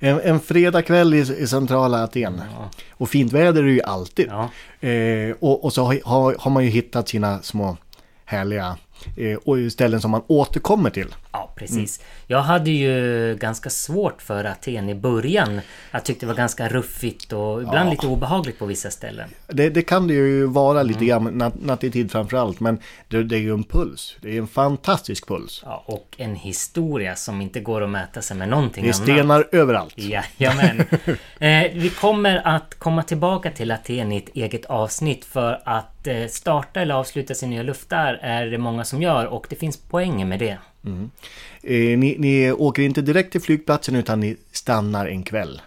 En, 0.00 0.20
en 0.20 0.40
fredagkväll 0.40 1.14
i, 1.14 1.18
i 1.18 1.46
centrala 1.46 2.04
Aten. 2.04 2.42
Och 2.90 3.08
fint 3.08 3.32
väder 3.32 3.62
är 3.62 3.66
det 3.66 3.72
ju 3.72 3.82
alltid. 3.82 4.28
Ja. 4.28 4.88
Eh, 4.88 5.36
och, 5.40 5.64
och 5.64 5.72
så 5.72 5.84
har, 5.84 6.00
har, 6.04 6.36
har 6.38 6.50
man 6.50 6.64
ju 6.64 6.70
hittat 6.70 7.08
sina 7.08 7.42
små 7.42 7.76
härliga 8.24 8.76
eh, 9.16 9.68
ställen 9.70 10.00
som 10.00 10.10
man 10.10 10.22
återkommer 10.26 10.90
till. 10.90 11.14
Ja, 11.32 11.52
precis. 11.56 12.00
Jag 12.30 12.42
hade 12.42 12.70
ju 12.70 13.36
ganska 13.40 13.70
svårt 13.70 14.22
för 14.22 14.44
Aten 14.44 14.88
i 14.88 14.94
början. 14.94 15.60
Jag 15.90 16.04
tyckte 16.04 16.26
det 16.26 16.28
var 16.32 16.36
ganska 16.36 16.68
ruffigt 16.68 17.32
och 17.32 17.62
ibland 17.62 17.88
Ja. 17.88 17.90
lite 17.90 18.06
obehagligt 18.06 18.58
på 18.58 18.66
vissa 18.66 18.90
ställen. 18.90 19.28
Det, 19.46 19.70
det 19.70 19.82
kan 19.82 20.06
det 20.08 20.14
ju 20.14 20.46
vara 20.46 20.80
Mm. 20.80 20.86
lite 20.92 21.04
grann 21.04 21.24
nat, 21.24 21.54
nattetid 21.62 22.10
framförallt. 22.12 22.60
Men 22.60 22.78
det, 23.08 23.22
det 23.22 23.36
är 23.36 23.40
ju 23.40 23.52
en 23.54 23.64
puls. 23.64 24.16
Det 24.20 24.34
är 24.36 24.38
en 24.38 24.46
fantastisk 24.46 25.28
puls. 25.28 25.62
Ja, 25.64 25.82
och 25.86 26.14
en 26.18 26.34
historia 26.36 27.14
som 27.16 27.40
inte 27.40 27.60
går 27.60 27.82
att 27.82 27.90
mäta 27.90 28.22
sig 28.22 28.36
med 28.36 28.48
någonting 28.48 28.84
Det 28.84 28.90
är 28.90 28.94
annat. 28.94 29.02
stenar 29.08 29.48
överallt. 29.52 29.94
Jajamän. 29.98 30.80
eh, 31.38 31.72
vi 31.74 31.92
kommer 32.00 32.42
att 32.48 32.74
komma 32.78 33.02
tillbaka 33.02 33.50
till 33.50 33.70
Aten 33.70 34.12
i 34.12 34.16
ett 34.16 34.28
eget 34.34 34.64
avsnitt 34.64 35.24
för 35.24 35.60
att 35.64 36.06
eh, 36.06 36.26
starta 36.26 36.80
eller 36.80 36.94
avsluta 36.94 37.34
sin 37.34 37.50
nya 37.50 37.62
luft 37.62 37.88
där 37.88 38.14
är 38.22 38.46
det 38.46 38.58
många 38.58 38.84
som 38.84 39.02
gör 39.02 39.26
och 39.26 39.46
det 39.50 39.56
finns 39.56 39.76
poänger 39.76 40.26
med 40.26 40.38
det. 40.38 40.58
Eh, 40.86 41.98
ni, 41.98 42.16
ni 42.18 42.52
åker 42.52 42.82
inte 42.82 43.02
direkt 43.02 43.32
till 43.32 43.40
flygplatsen 43.40 43.96
utan 43.96 44.20
ni 44.20 44.36
stannar 44.52 45.06
en 45.06 45.22
kväll. 45.22 45.62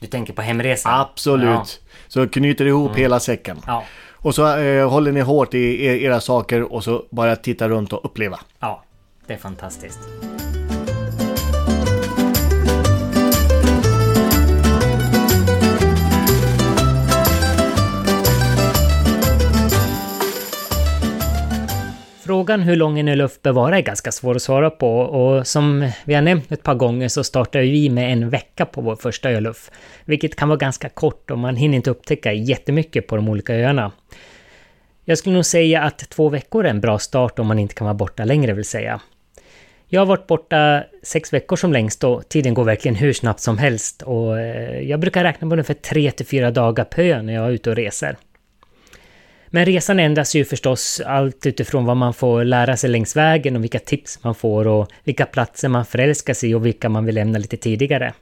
Du 0.00 0.06
tänker 0.06 0.32
på 0.32 0.42
hemresan? 0.42 1.00
Absolut. 1.00 1.48
Ja. 1.48 1.66
Så 2.08 2.28
knyter 2.28 2.64
ihop 2.64 2.96
hela 2.96 3.20
säcken. 3.20 3.58
Ja. 3.66 3.84
Och 4.22 4.34
så 4.34 4.56
eh, 4.56 4.90
håller 4.90 5.12
ni 5.12 5.20
hårt 5.20 5.54
i 5.54 5.84
er, 5.84 5.94
era 5.94 6.20
saker 6.20 6.72
och 6.72 6.84
så 6.84 7.04
bara 7.10 7.36
titta 7.36 7.68
runt 7.68 7.92
och 7.92 8.04
uppleva. 8.04 8.40
ja, 8.60 8.84
det 9.26 9.32
är 9.34 9.38
fantastiskt. 9.38 9.98
Frågan 22.40 22.62
hur 22.62 22.76
lång 22.76 22.98
en 22.98 23.08
ölluff 23.08 23.42
bör 23.42 23.52
vara 23.52 23.78
är 23.78 23.82
ganska 23.82 24.12
svår 24.12 24.34
att 24.34 24.42
svara 24.42 24.70
på 24.70 24.98
och 25.00 25.46
som 25.46 25.90
vi 26.04 26.14
har 26.14 26.22
nämnt 26.22 26.52
ett 26.52 26.62
par 26.62 26.74
gånger 26.74 27.08
så 27.08 27.24
startar 27.24 27.60
vi 27.60 27.90
med 27.90 28.12
en 28.12 28.30
vecka 28.30 28.66
på 28.66 28.80
vår 28.80 28.96
första 28.96 29.30
ölluff. 29.30 29.70
Vilket 30.04 30.36
kan 30.36 30.48
vara 30.48 30.58
ganska 30.58 30.88
kort 30.88 31.30
och 31.30 31.38
man 31.38 31.56
hinner 31.56 31.76
inte 31.76 31.90
upptäcka 31.90 32.32
jättemycket 32.32 33.06
på 33.06 33.16
de 33.16 33.28
olika 33.28 33.54
öarna. 33.54 33.92
Jag 35.04 35.18
skulle 35.18 35.34
nog 35.34 35.44
säga 35.44 35.82
att 35.82 35.98
två 35.98 36.28
veckor 36.28 36.66
är 36.66 36.70
en 36.70 36.80
bra 36.80 36.98
start 36.98 37.38
om 37.38 37.46
man 37.46 37.58
inte 37.58 37.74
kan 37.74 37.84
vara 37.84 37.94
borta 37.94 38.24
längre 38.24 38.52
vill 38.52 38.64
säga. 38.64 39.00
Jag 39.86 40.00
har 40.00 40.06
varit 40.06 40.26
borta 40.26 40.84
sex 41.02 41.32
veckor 41.32 41.56
som 41.56 41.72
längst 41.72 42.04
och 42.04 42.28
tiden 42.28 42.54
går 42.54 42.64
verkligen 42.64 42.94
hur 42.94 43.12
snabbt 43.12 43.40
som 43.40 43.58
helst 43.58 44.02
och 44.02 44.40
eh, 44.40 44.80
jag 44.80 45.00
brukar 45.00 45.24
räkna 45.24 45.48
på 45.48 45.52
ungefär 45.52 45.74
tre 45.74 46.10
till 46.10 46.26
fyra 46.26 46.50
dagar 46.50 46.84
per 46.84 47.02
ö 47.02 47.22
när 47.22 47.32
jag 47.32 47.46
är 47.46 47.50
ute 47.50 47.70
och 47.70 47.76
reser. 47.76 48.16
Men 49.50 49.64
resan 49.64 50.00
ändras 50.00 50.34
ju 50.34 50.44
förstås 50.44 51.00
allt 51.06 51.46
utifrån 51.46 51.84
vad 51.84 51.96
man 51.96 52.14
får 52.14 52.44
lära 52.44 52.76
sig 52.76 52.90
längs 52.90 53.16
vägen 53.16 53.56
och 53.56 53.62
vilka 53.62 53.78
tips 53.78 54.24
man 54.24 54.34
får 54.34 54.66
och 54.66 54.88
vilka 55.04 55.26
platser 55.26 55.68
man 55.68 55.84
förälskar 55.84 56.34
sig 56.34 56.50
i 56.50 56.54
och 56.54 56.66
vilka 56.66 56.88
man 56.88 57.04
vill 57.04 57.14
lämna 57.14 57.38
lite 57.38 57.56
tidigare. 57.56 58.12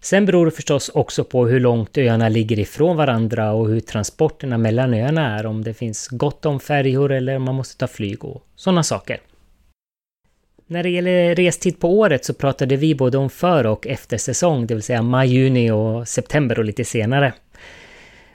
Sen 0.00 0.26
beror 0.26 0.44
det 0.46 0.52
förstås 0.52 0.88
också 0.88 1.24
på 1.24 1.46
hur 1.46 1.60
långt 1.60 1.98
öarna 1.98 2.28
ligger 2.28 2.58
ifrån 2.58 2.96
varandra 2.96 3.52
och 3.52 3.68
hur 3.68 3.80
transporterna 3.80 4.58
mellan 4.58 4.94
öarna 4.94 5.38
är, 5.38 5.46
om 5.46 5.64
det 5.64 5.74
finns 5.74 6.08
gott 6.08 6.46
om 6.46 6.60
färjor 6.60 7.12
eller 7.12 7.36
om 7.36 7.42
man 7.42 7.54
måste 7.54 7.78
ta 7.78 7.86
flyg 7.86 8.24
och 8.24 8.42
sådana 8.56 8.82
saker. 8.82 9.20
När 10.66 10.82
det 10.82 10.90
gäller 10.90 11.34
restid 11.34 11.80
på 11.80 11.98
året 11.98 12.24
så 12.24 12.34
pratade 12.34 12.76
vi 12.76 12.94
både 12.94 13.18
om 13.18 13.30
för 13.30 13.66
och 13.66 13.86
efter 13.86 14.18
säsong, 14.18 14.66
det 14.66 14.74
vill 14.74 14.82
säga 14.82 15.02
maj, 15.02 15.28
juni 15.28 15.70
och 15.70 16.08
september 16.08 16.58
och 16.58 16.64
lite 16.64 16.84
senare. 16.84 17.32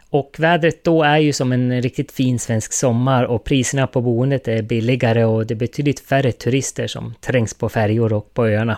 Och 0.10 0.36
vädret 0.38 0.84
då 0.84 1.04
är 1.04 1.18
ju 1.18 1.34
som 1.34 1.52
en 1.52 1.82
riktigt 1.82 2.12
fin 2.12 2.40
svensk 2.40 2.74
sommar 2.74 3.24
och 3.24 3.44
priserna 3.44 3.88
på 3.88 4.02
boendet 4.02 4.48
är 4.48 4.62
billigare 4.62 5.26
och 5.26 5.46
det 5.46 5.54
är 5.54 5.56
betydligt 5.56 6.00
färre 6.00 6.32
turister 6.32 6.88
som 6.88 7.14
trängs 7.22 7.54
på 7.54 7.70
färjor 7.70 8.14
och 8.14 8.34
på 8.34 8.46
öarna. 8.48 8.78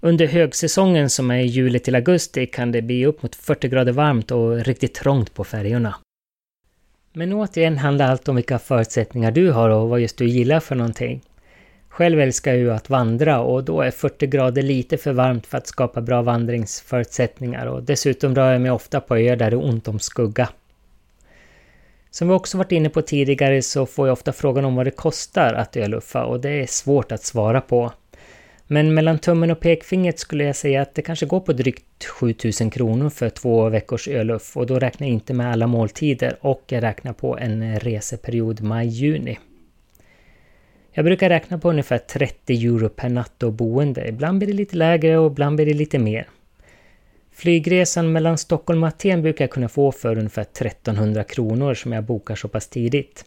Under 0.00 0.26
högsäsongen 0.26 1.10
som 1.10 1.30
är 1.30 1.40
juli 1.40 1.78
till 1.78 1.94
augusti 1.94 2.46
kan 2.46 2.72
det 2.72 2.82
bli 2.82 3.06
upp 3.06 3.22
mot 3.22 3.34
40 3.34 3.68
grader 3.68 3.92
varmt 3.92 4.30
och 4.30 4.64
riktigt 4.64 4.94
trångt 4.94 5.34
på 5.34 5.44
färjorna. 5.44 5.94
Men 7.12 7.32
återigen 7.32 7.78
handlar 7.78 8.10
allt 8.10 8.28
om 8.28 8.36
vilka 8.36 8.58
förutsättningar 8.58 9.30
du 9.30 9.50
har 9.50 9.70
och 9.70 9.88
vad 9.88 10.00
just 10.00 10.18
du 10.18 10.28
gillar 10.28 10.60
för 10.60 10.74
någonting. 10.74 11.22
Själv 11.98 12.20
älskar 12.20 12.50
jag 12.50 12.60
ju 12.60 12.72
att 12.72 12.90
vandra 12.90 13.40
och 13.40 13.64
då 13.64 13.80
är 13.80 13.90
40 13.90 14.26
grader 14.26 14.62
lite 14.62 14.96
för 14.96 15.12
varmt 15.12 15.46
för 15.46 15.58
att 15.58 15.66
skapa 15.66 16.00
bra 16.00 16.22
vandringsförutsättningar 16.22 17.66
och 17.66 17.82
dessutom 17.82 18.34
rör 18.34 18.52
jag 18.52 18.60
mig 18.60 18.70
ofta 18.70 19.00
på 19.00 19.16
öar 19.16 19.36
där 19.36 19.50
det 19.50 19.56
är 19.56 19.64
ont 19.64 19.88
om 19.88 19.98
skugga. 19.98 20.48
Som 22.10 22.28
vi 22.28 22.34
också 22.34 22.58
varit 22.58 22.72
inne 22.72 22.88
på 22.88 23.02
tidigare 23.02 23.62
så 23.62 23.86
får 23.86 24.06
jag 24.06 24.12
ofta 24.12 24.32
frågan 24.32 24.64
om 24.64 24.76
vad 24.76 24.86
det 24.86 24.90
kostar 24.90 25.54
att 25.54 25.76
öluffa 25.76 26.24
och 26.24 26.40
det 26.40 26.50
är 26.50 26.66
svårt 26.66 27.12
att 27.12 27.22
svara 27.22 27.60
på. 27.60 27.92
Men 28.66 28.94
mellan 28.94 29.18
tummen 29.18 29.50
och 29.50 29.60
pekfingret 29.60 30.18
skulle 30.18 30.44
jag 30.44 30.56
säga 30.56 30.82
att 30.82 30.94
det 30.94 31.02
kanske 31.02 31.26
går 31.26 31.40
på 31.40 31.52
drygt 31.52 32.04
7000 32.04 32.70
kronor 32.70 33.10
för 33.10 33.28
två 33.28 33.68
veckors 33.68 34.08
öluff 34.08 34.56
och 34.56 34.66
då 34.66 34.78
räknar 34.78 35.06
jag 35.06 35.14
inte 35.14 35.34
med 35.34 35.52
alla 35.52 35.66
måltider 35.66 36.36
och 36.40 36.62
jag 36.66 36.82
räknar 36.82 37.12
på 37.12 37.38
en 37.38 37.80
reseperiod 37.80 38.60
maj-juni. 38.62 39.38
Jag 40.98 41.04
brukar 41.04 41.28
räkna 41.28 41.58
på 41.58 41.70
ungefär 41.70 41.98
30 41.98 42.66
euro 42.66 42.88
per 42.88 43.08
natt 43.08 43.42
och 43.42 43.52
boende. 43.52 44.08
Ibland 44.08 44.38
blir 44.38 44.48
det 44.48 44.54
lite 44.54 44.76
lägre 44.76 45.18
och 45.18 45.30
ibland 45.30 45.56
blir 45.56 45.66
det 45.66 45.74
lite 45.74 45.98
mer. 45.98 46.28
Flygresan 47.32 48.12
mellan 48.12 48.38
Stockholm 48.38 48.82
och 48.82 48.88
Aten 48.88 49.22
brukar 49.22 49.44
jag 49.44 49.50
kunna 49.50 49.68
få 49.68 49.92
för 49.92 50.18
ungefär 50.18 50.42
1300 50.42 51.24
kronor 51.24 51.74
som 51.74 51.92
jag 51.92 52.04
bokar 52.04 52.34
så 52.34 52.48
pass 52.48 52.68
tidigt. 52.68 53.24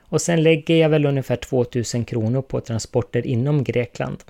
Och 0.00 0.20
sen 0.20 0.42
lägger 0.42 0.76
jag 0.76 0.88
väl 0.88 1.06
ungefär 1.06 1.36
2000 1.36 2.04
kronor 2.04 2.42
på 2.42 2.60
transporter 2.60 3.26
inom 3.26 3.64
Grekland. 3.64 4.24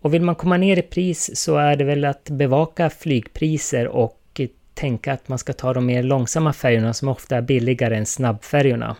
Och 0.00 0.14
vill 0.14 0.22
man 0.22 0.34
komma 0.34 0.56
ner 0.56 0.78
i 0.78 0.82
pris 0.82 1.30
så 1.36 1.56
är 1.56 1.76
det 1.76 1.84
väl 1.84 2.04
att 2.04 2.30
bevaka 2.30 2.90
flygpriser 2.90 3.88
och 3.88 4.40
tänka 4.74 5.12
att 5.12 5.28
man 5.28 5.38
ska 5.38 5.52
ta 5.52 5.72
de 5.72 5.86
mer 5.86 6.02
långsamma 6.02 6.52
färjorna 6.52 6.94
som 6.94 7.08
ofta 7.08 7.36
är 7.36 7.42
billigare 7.42 7.96
än 7.96 8.06
snabbfärjorna. 8.06 8.96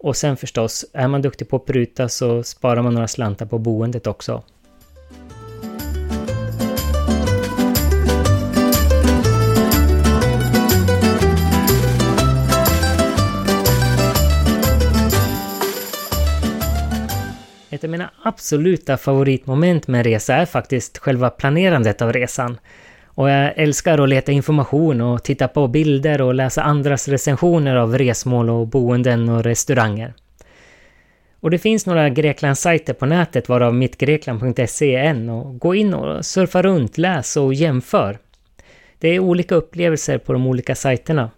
Och 0.00 0.16
sen 0.16 0.36
förstås, 0.36 0.84
är 0.92 1.08
man 1.08 1.22
duktig 1.22 1.48
på 1.48 1.56
att 1.56 1.66
pruta 1.66 2.08
så 2.08 2.42
sparar 2.42 2.82
man 2.82 2.94
några 2.94 3.08
slantar 3.08 3.46
på 3.46 3.58
boendet 3.58 4.06
också. 4.06 4.42
Ett 17.70 17.84
av 17.84 17.90
mina 17.90 18.10
absoluta 18.22 18.96
favoritmoment 18.96 19.88
med 19.88 19.98
en 19.98 20.04
resa 20.04 20.34
är 20.34 20.46
faktiskt 20.46 20.98
själva 20.98 21.30
planerandet 21.30 22.02
av 22.02 22.12
resan. 22.12 22.58
Och 23.18 23.30
jag 23.30 23.52
älskar 23.56 23.98
att 23.98 24.08
leta 24.08 24.32
information 24.32 25.00
och 25.00 25.22
titta 25.22 25.48
på 25.48 25.68
bilder 25.68 26.20
och 26.20 26.34
läsa 26.34 26.62
andras 26.62 27.08
recensioner 27.08 27.76
av 27.76 27.98
resmål 27.98 28.50
och 28.50 28.66
boenden 28.66 29.28
och 29.28 29.44
restauranger. 29.44 30.14
Och 31.40 31.50
det 31.50 31.58
finns 31.58 31.86
några 31.86 32.08
Greklandssajter 32.08 32.94
på 32.94 33.06
nätet 33.06 33.48
varav 33.48 33.74
mittgrekland.se 33.74 34.94
är 34.94 35.04
en 35.04 35.28
och 35.28 35.58
gå 35.58 35.74
in 35.74 35.94
och 35.94 36.24
surfa 36.24 36.62
runt, 36.62 36.98
läs 36.98 37.36
och 37.36 37.54
jämför. 37.54 38.18
Det 38.98 39.08
är 39.08 39.18
olika 39.18 39.54
upplevelser 39.54 40.18
på 40.18 40.32
de 40.32 40.46
olika 40.46 40.74
sajterna. 40.74 41.30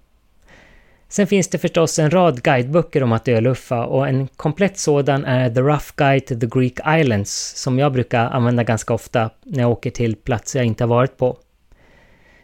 Sen 1.09 1.27
finns 1.27 1.49
det 1.49 1.59
förstås 1.59 1.99
en 1.99 2.11
rad 2.11 2.43
guideböcker 2.43 3.03
om 3.03 3.13
att 3.13 3.29
öluffa 3.29 3.85
och 3.85 4.09
en 4.09 4.29
komplett 4.29 4.79
sådan 4.79 5.25
är 5.25 5.51
The 5.51 5.61
Rough 5.61 5.87
Guide 5.97 6.27
to 6.27 6.35
the 6.41 6.47
Greek 6.47 6.79
Islands 7.01 7.53
som 7.57 7.79
jag 7.79 7.93
brukar 7.93 8.27
använda 8.27 8.65
ganska 8.65 8.95
ofta 8.95 9.31
när 9.43 9.61
jag 9.61 9.71
åker 9.71 9.91
till 9.91 10.17
platser 10.17 10.59
jag 10.59 10.67
inte 10.67 10.85
har 10.85 10.89
varit 10.89 11.17
på. 11.17 11.37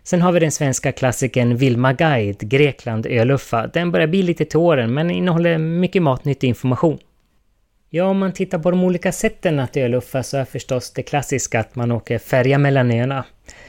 Sen 0.06 0.22
har 0.22 0.32
vi 0.32 0.40
den 0.40 0.52
svenska 0.52 0.92
klassikern 0.92 1.56
Vilma 1.56 1.92
Guide, 1.92 2.40
Grekland, 2.40 3.06
öluffa. 3.06 3.66
Den 3.66 3.90
börjar 3.90 4.06
bli 4.06 4.22
lite 4.22 4.44
till 4.44 4.58
åren 4.58 4.94
men 4.94 5.10
innehåller 5.10 5.58
mycket 5.58 6.02
matnyttig 6.02 6.48
information. 6.48 6.98
Ja, 7.90 8.04
om 8.04 8.18
man 8.18 8.32
tittar 8.32 8.58
på 8.58 8.70
de 8.70 8.84
olika 8.84 9.12
sätten 9.12 9.58
att 9.58 9.76
öluffa 9.76 10.22
så 10.22 10.36
är 10.36 10.44
förstås 10.44 10.92
det 10.92 11.02
klassiska 11.02 11.60
att 11.60 11.76
man 11.76 11.92
åker 11.92 12.18
färja 12.18 12.58
mellan 12.58 12.90
öarna. 12.90 13.24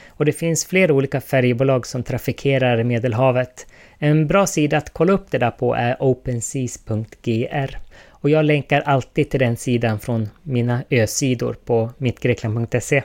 Och 0.08 0.24
det 0.24 0.32
finns 0.32 0.66
flera 0.66 0.92
olika 0.92 1.20
färjebolag 1.20 1.86
som 1.86 2.02
trafikerar 2.02 2.82
Medelhavet. 2.82 3.66
En 3.98 4.26
bra 4.26 4.46
sida 4.46 4.76
att 4.76 4.92
kolla 4.92 5.12
upp 5.12 5.30
det 5.30 5.38
där 5.38 5.50
på 5.50 5.74
är 5.74 6.02
openseas.gr. 6.02 7.76
Och 8.08 8.30
jag 8.30 8.44
länkar 8.44 8.80
alltid 8.80 9.30
till 9.30 9.40
den 9.40 9.56
sidan 9.56 10.00
från 10.00 10.28
mina 10.42 10.82
ösidor 10.90 11.56
på 11.64 11.90
mittgrekland.se. 11.98 13.02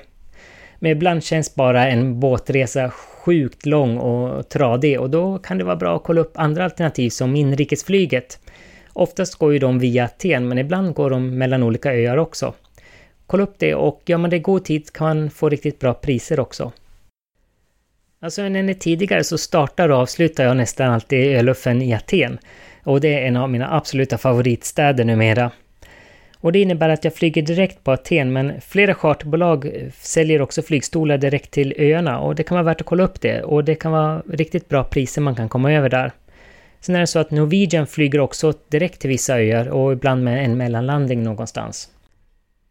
Men 0.79 0.91
ibland 0.91 1.23
känns 1.23 1.55
bara 1.55 1.87
en 1.87 2.19
båtresa 2.19 2.91
sjukt 3.25 3.65
lång 3.65 3.97
och 3.97 4.49
tradig 4.49 4.99
och 4.99 5.09
då 5.09 5.37
kan 5.37 5.57
det 5.57 5.63
vara 5.63 5.75
bra 5.75 5.95
att 5.95 6.03
kolla 6.03 6.21
upp 6.21 6.31
andra 6.35 6.63
alternativ 6.63 7.09
som 7.09 7.35
inrikesflyget. 7.35 8.39
Oftast 8.93 9.35
går 9.35 9.53
ju 9.53 9.59
de 9.59 9.79
via 9.79 10.05
Aten 10.05 10.47
men 10.47 10.57
ibland 10.57 10.93
går 10.93 11.09
de 11.09 11.37
mellan 11.37 11.63
olika 11.63 11.93
öar 11.93 12.17
också. 12.17 12.53
Kolla 13.27 13.43
upp 13.43 13.55
det 13.57 13.75
och 13.75 14.01
gör 14.05 14.17
man 14.17 14.29
det 14.29 14.35
i 14.35 14.39
god 14.39 14.65
tid 14.65 14.93
kan 14.93 15.07
man 15.07 15.29
få 15.29 15.49
riktigt 15.49 15.79
bra 15.79 15.93
priser 15.93 16.39
också. 16.39 16.71
Alltså 18.21 18.41
nämnde 18.41 18.73
tidigare 18.73 19.23
så 19.23 19.37
startar 19.37 19.89
och 19.89 19.97
avslutar 19.97 20.43
jag 20.43 20.57
nästan 20.57 20.91
alltid 20.91 21.35
öluffen 21.37 21.81
i 21.81 21.93
Aten. 21.93 22.37
Och 22.83 23.01
det 23.01 23.19
är 23.19 23.27
en 23.27 23.37
av 23.37 23.49
mina 23.49 23.75
absoluta 23.75 24.17
favoritstäder 24.17 25.05
numera. 25.05 25.51
Och 26.43 26.51
det 26.51 26.59
innebär 26.59 26.89
att 26.89 27.03
jag 27.03 27.15
flyger 27.15 27.41
direkt 27.41 27.83
på 27.83 27.91
Aten 27.91 28.33
men 28.33 28.61
flera 28.61 28.95
charterbolag 28.95 29.65
eh, 29.65 29.91
säljer 30.01 30.41
också 30.41 30.61
flygstolar 30.61 31.17
direkt 31.17 31.51
till 31.51 31.73
öarna 31.77 32.19
och 32.19 32.35
det 32.35 32.43
kan 32.43 32.55
vara 32.55 32.65
värt 32.65 32.81
att 32.81 32.87
kolla 32.87 33.03
upp 33.03 33.21
det 33.21 33.41
och 33.41 33.63
det 33.63 33.75
kan 33.75 33.91
vara 33.91 34.21
riktigt 34.29 34.69
bra 34.69 34.83
priser 34.83 35.21
man 35.21 35.35
kan 35.35 35.49
komma 35.49 35.73
över 35.73 35.89
där. 35.89 36.11
Sen 36.79 36.95
är 36.95 36.99
det 36.99 37.07
så 37.07 37.19
att 37.19 37.31
Norwegian 37.31 37.87
flyger 37.87 38.19
också 38.19 38.53
direkt 38.69 38.99
till 38.99 39.09
vissa 39.09 39.41
öar 39.41 39.67
och 39.67 39.93
ibland 39.93 40.23
med 40.23 40.45
en 40.45 40.57
mellanlandning 40.57 41.23
någonstans. 41.23 41.89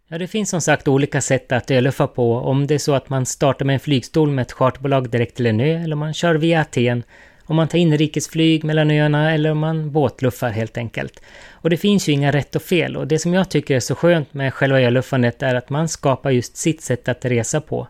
Ja, 0.08 0.18
det 0.18 0.26
finns 0.26 0.50
som 0.50 0.60
sagt 0.60 0.88
olika 0.88 1.20
sätt 1.20 1.52
att 1.52 1.70
öluffa 1.70 2.06
på. 2.06 2.34
Om 2.34 2.66
det 2.66 2.74
är 2.74 2.78
så 2.78 2.94
att 2.94 3.08
man 3.08 3.26
startar 3.26 3.64
med 3.64 3.74
en 3.74 3.80
flygstol 3.80 4.30
med 4.30 4.42
ett 4.42 4.52
charterbolag 4.52 5.10
direkt 5.10 5.36
till 5.36 5.46
en 5.46 5.60
ö, 5.60 5.82
eller 5.82 5.96
man 5.96 6.14
kör 6.14 6.34
via 6.34 6.60
Aten, 6.60 7.02
om 7.52 7.56
man 7.56 7.68
tar 7.68 7.78
inrikesflyg 7.78 8.64
mellan 8.64 8.90
öarna 8.90 9.32
eller 9.32 9.50
om 9.50 9.58
man 9.58 9.90
båtluffar 9.90 10.50
helt 10.50 10.76
enkelt. 10.76 11.20
Och 11.50 11.70
det 11.70 11.76
finns 11.76 12.08
ju 12.08 12.12
inga 12.12 12.32
rätt 12.32 12.56
och 12.56 12.62
fel 12.62 12.96
och 12.96 13.06
det 13.06 13.18
som 13.18 13.34
jag 13.34 13.50
tycker 13.50 13.76
är 13.76 13.80
så 13.80 13.94
skönt 13.94 14.34
med 14.34 14.54
själva 14.54 14.80
öluffandet 14.80 15.42
är 15.42 15.54
att 15.54 15.70
man 15.70 15.88
skapar 15.88 16.30
just 16.30 16.56
sitt 16.56 16.80
sätt 16.80 17.08
att 17.08 17.24
resa 17.24 17.60
på. 17.60 17.88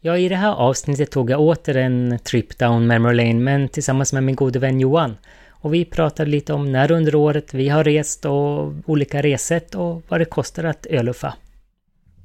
Ja, 0.00 0.18
i 0.18 0.28
det 0.28 0.36
här 0.36 0.52
avsnittet 0.52 1.10
tog 1.10 1.30
jag 1.30 1.40
åter 1.40 1.76
en 1.76 2.18
trip 2.24 2.58
down 2.58 2.86
memory 2.86 3.16
lane, 3.16 3.34
men 3.34 3.68
tillsammans 3.68 4.12
med 4.12 4.22
min 4.22 4.36
gode 4.36 4.58
vän 4.58 4.80
Johan. 4.80 5.16
Och 5.48 5.74
vi 5.74 5.84
pratade 5.84 6.30
lite 6.30 6.52
om 6.52 6.72
när 6.72 6.92
under 6.92 7.14
året 7.14 7.54
vi 7.54 7.68
har 7.68 7.84
rest 7.84 8.24
och 8.24 8.72
olika 8.86 9.22
reset 9.22 9.74
och 9.74 10.02
vad 10.08 10.20
det 10.20 10.24
kostar 10.24 10.64
att 10.64 10.86
öluffa. 10.86 11.34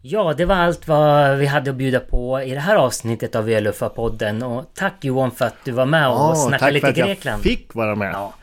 Ja, 0.06 0.34
det 0.38 0.46
var 0.46 0.56
allt 0.56 0.88
vad 0.88 1.38
vi 1.38 1.46
hade 1.46 1.70
att 1.70 1.76
bjuda 1.76 2.00
på 2.00 2.42
i 2.42 2.52
det 2.54 2.60
här 2.60 2.76
avsnittet 2.76 3.36
av 3.36 3.50
Öluffa-podden 3.50 4.44
och 4.44 4.66
tack 4.74 4.94
Johan 5.06 5.32
för 5.32 5.46
att 5.46 5.56
du 5.66 5.72
var 5.72 5.86
med 5.86 6.08
och 6.10 6.16
Ja, 6.16 6.36
snackade 6.36 6.60
tack 6.60 6.74
lite 6.74 6.86
för 6.86 6.92
att 6.92 6.98
jag 6.98 7.08
Grekland. 7.08 7.44
fick 7.44 7.76
vara 7.76 7.96
med. 7.96 8.12
Ja. 8.14 8.34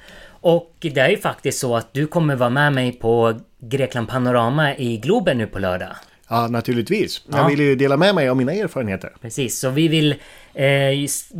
Och 0.40 0.74
det 0.80 0.98
är 0.98 1.08
ju 1.08 1.16
faktiskt 1.18 1.58
så 1.58 1.76
att 1.76 1.92
du 1.92 2.06
kommer 2.06 2.36
vara 2.36 2.50
med 2.50 2.72
mig 2.72 2.92
på 2.92 3.40
Grekland 3.60 4.08
Panorama 4.08 4.76
i 4.76 4.96
Globen 4.96 5.38
nu 5.38 5.46
på 5.46 5.58
lördag. 5.58 5.88
Ja, 6.28 6.46
naturligtvis. 6.46 7.22
Ja. 7.30 7.38
Jag 7.38 7.48
vill 7.48 7.60
ju 7.60 7.76
dela 7.76 7.96
med 7.96 8.14
mig 8.14 8.28
av 8.28 8.36
mina 8.36 8.52
erfarenheter. 8.52 9.12
Precis, 9.20 9.58
så 9.58 9.70
vi 9.70 9.88
vill 9.88 10.14
eh, 10.54 10.66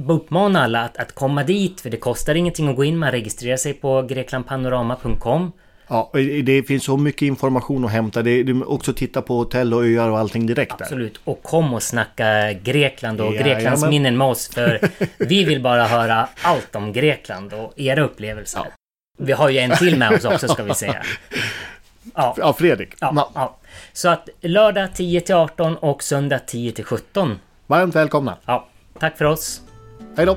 uppmana 0.09 0.65
alla 0.65 0.81
att, 0.83 0.97
att 0.97 1.13
komma 1.15 1.43
dit 1.45 1.81
för 1.81 1.91
det 1.91 1.97
kostar 1.97 2.35
ingenting 2.35 2.69
att 2.69 2.77
gå 2.77 2.85
in. 2.85 2.99
Man 2.99 3.11
registrerar 3.11 3.57
sig 3.57 3.73
på 3.73 4.03
greklandpanorama.com. 4.03 5.53
Ja, 5.92 6.11
det 6.44 6.62
finns 6.62 6.85
så 6.85 6.96
mycket 6.96 7.22
information 7.22 7.85
att 7.85 7.90
hämta. 7.90 8.22
Det 8.22 8.31
är 8.31 8.70
också 8.70 8.92
titta 8.92 9.22
på 9.22 9.37
hotell 9.37 9.74
och 9.74 9.85
öar 9.87 10.09
och 10.11 10.18
allting 10.18 10.46
direkt 10.46 10.79
där. 10.79 10.85
Absolut. 10.85 11.20
Och 11.24 11.42
kom 11.42 11.74
och 11.74 11.83
snacka 11.83 12.53
Grekland 12.53 13.20
och 13.20 13.26
Ja, 13.26 13.31
Greklands 13.42 13.64
jajamän. 13.64 13.90
minnen 13.90 14.16
med 14.18 14.26
oss. 14.26 14.48
För 14.48 14.81
vi 15.18 15.44
vill 15.44 15.62
bara 15.62 15.85
höra 15.85 16.29
allt 16.42 16.76
om 16.76 16.92
Grekland 16.92 17.53
och 17.53 17.72
era 17.76 18.03
upplevelser. 18.03 18.62
Vi 19.18 19.33
har 19.33 19.48
ju 19.48 19.59
en 19.59 19.70
till 19.76 19.98
med 19.98 20.12
oss 20.12 20.24
också 20.24 20.48
ska 20.48 20.62
vi 20.62 20.74
säga. 20.74 21.03
Ja, 22.14 22.35
Ja, 22.38 22.53
Fredrik. 22.53 22.90
ja, 23.00 23.12
Ja. 23.16 23.31
ja. 23.35 23.57
Så 23.92 24.09
att 24.09 24.29
lördag 24.40 24.88
10 24.94 25.20
till 25.20 25.35
18 25.35 25.76
och 25.76 26.03
söndag 26.03 26.38
10 26.38 26.72
till 26.72 26.85
17. 26.85 27.38
Varmt 27.66 27.94
välkomna. 27.94 28.37
Ja, 28.46 28.68
tack 28.98 29.18
för 29.18 29.24
oss. 29.24 29.61
Hej 30.16 30.26
då. 30.26 30.37